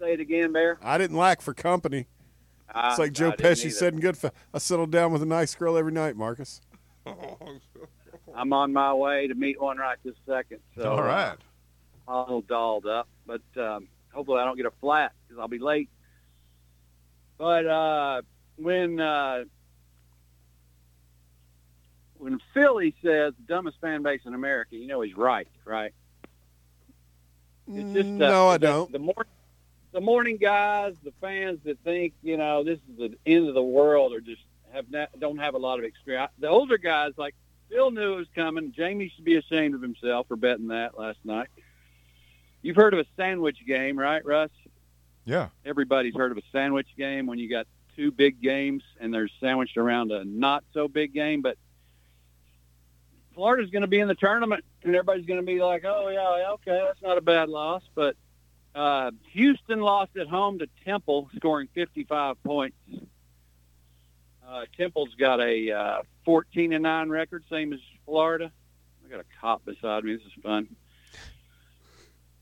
[0.00, 0.78] say it again, Bear.
[0.82, 2.06] I didn't lack for company.
[2.74, 3.70] It's like Joe I Pesci either.
[3.70, 4.32] said in Goodfellas.
[4.54, 6.60] I settled down with a nice girl every night, Marcus.
[8.34, 10.60] I'm on my way to meet one right this second.
[10.76, 11.36] So All right.
[12.08, 15.48] uh, a little dolled up, but um, hopefully I don't get a flat because I'll
[15.48, 15.88] be late.
[17.38, 18.22] But uh,
[18.56, 19.44] when uh,
[22.18, 25.92] when Philly says the dumbest fan base in America, you know he's right, right?
[27.72, 28.92] It's just uh, no, I the- don't.
[28.92, 29.24] The morning,
[29.92, 33.62] the morning guys, the fans that think you know this is the end of the
[33.62, 36.32] world, or just have not, don't have a lot of experience.
[36.38, 37.34] The older guys, like
[37.68, 38.72] Phil, knew it was coming.
[38.72, 41.48] Jamie should be ashamed of himself for betting that last night.
[42.62, 44.50] You've heard of a sandwich game, right, Russ?
[45.24, 45.48] Yeah.
[45.64, 47.66] Everybody's heard of a sandwich game when you got
[47.96, 51.56] two big games and they're sandwiched around a not so big game, but
[53.34, 56.38] Florida's going to be in the tournament, and everybody's going to be like, "Oh yeah,
[56.38, 58.16] yeah, okay, that's not a bad loss." But
[58.74, 62.76] uh, Houston lost at home to Temple, scoring 55 points.
[64.46, 68.50] Uh, Temple's got a uh, 14 and nine record, same as Florida.
[69.04, 70.16] I got a cop beside me.
[70.16, 70.68] This is fun.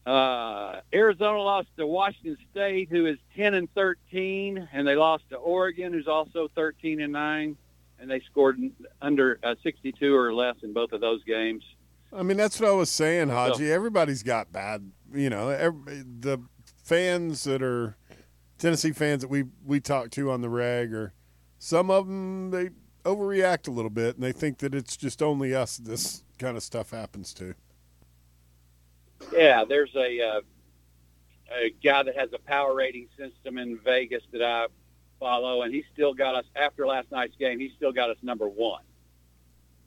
[0.06, 5.36] Uh, Arizona lost to Washington State, who is 10 and 13, and they lost to
[5.36, 7.58] Oregon, who's also 13 and nine,
[8.00, 8.58] and they scored
[9.02, 11.62] under uh, 62 or less in both of those games.
[12.12, 13.70] I mean, that's what I was saying, Haji.
[13.70, 16.38] Everybody's got bad, you know, every, the
[16.82, 17.96] fans that are
[18.58, 21.12] Tennessee fans that we we talk to on the reg, or
[21.58, 22.70] some of them they
[23.04, 26.62] overreact a little bit and they think that it's just only us this kind of
[26.62, 27.54] stuff happens to.
[29.32, 30.40] Yeah, there's a uh,
[31.54, 34.66] a guy that has a power rating system in Vegas that I
[35.20, 37.58] follow, and he still got us after last night's game.
[37.58, 38.82] He still got us number one.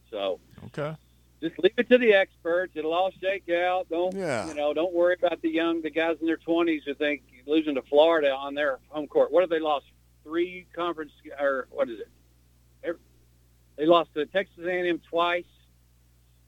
[0.10, 0.96] So Okay.
[1.42, 2.74] Just leave it to the experts.
[2.76, 3.88] It'll all shake out.
[3.90, 4.48] Don't Yeah.
[4.48, 4.74] you know?
[4.74, 8.32] Don't worry about the young, the guys in their twenties who think losing to Florida
[8.34, 9.32] on their home court.
[9.32, 9.86] What have they lost?
[10.24, 12.08] Three conference or what is it?
[13.78, 15.46] They lost to Texas A&M twice,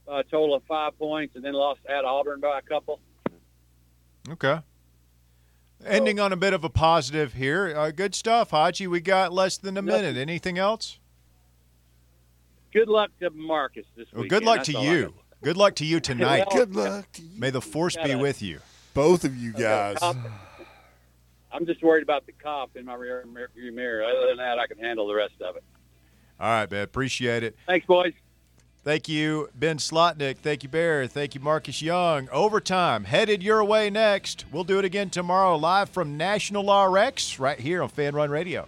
[0.08, 3.00] a total of five points, and then lost at Auburn by a couple.
[4.30, 4.60] Okay.
[5.84, 7.76] Ending on a bit of a positive here.
[7.76, 8.86] Uh, good stuff, Haji.
[8.88, 10.02] We got less than a Nothing.
[10.04, 10.18] minute.
[10.18, 11.00] Anything else?
[12.74, 15.14] Good luck to Marcus this Well, good luck to you.
[15.44, 16.46] Good luck to you tonight.
[16.50, 17.40] Well, Good luck to you.
[17.40, 18.60] May the force be gotta- with you.
[18.94, 19.98] Both of you guys.
[20.02, 24.04] I'm just worried about the cop in my rear rear mirror.
[24.04, 25.64] Other than that, I can handle the rest of it.
[26.40, 26.84] All right, man.
[26.84, 27.56] Appreciate it.
[27.68, 28.14] Thanks, boys.
[28.84, 30.38] Thank you, Ben Slotnick.
[30.38, 31.08] Thank you, Bear.
[31.08, 32.28] Thank you, Marcus Young.
[32.32, 34.46] Overtime headed your way next.
[34.52, 38.68] We'll do it again tomorrow live from National RX right here on Fan Run Radio.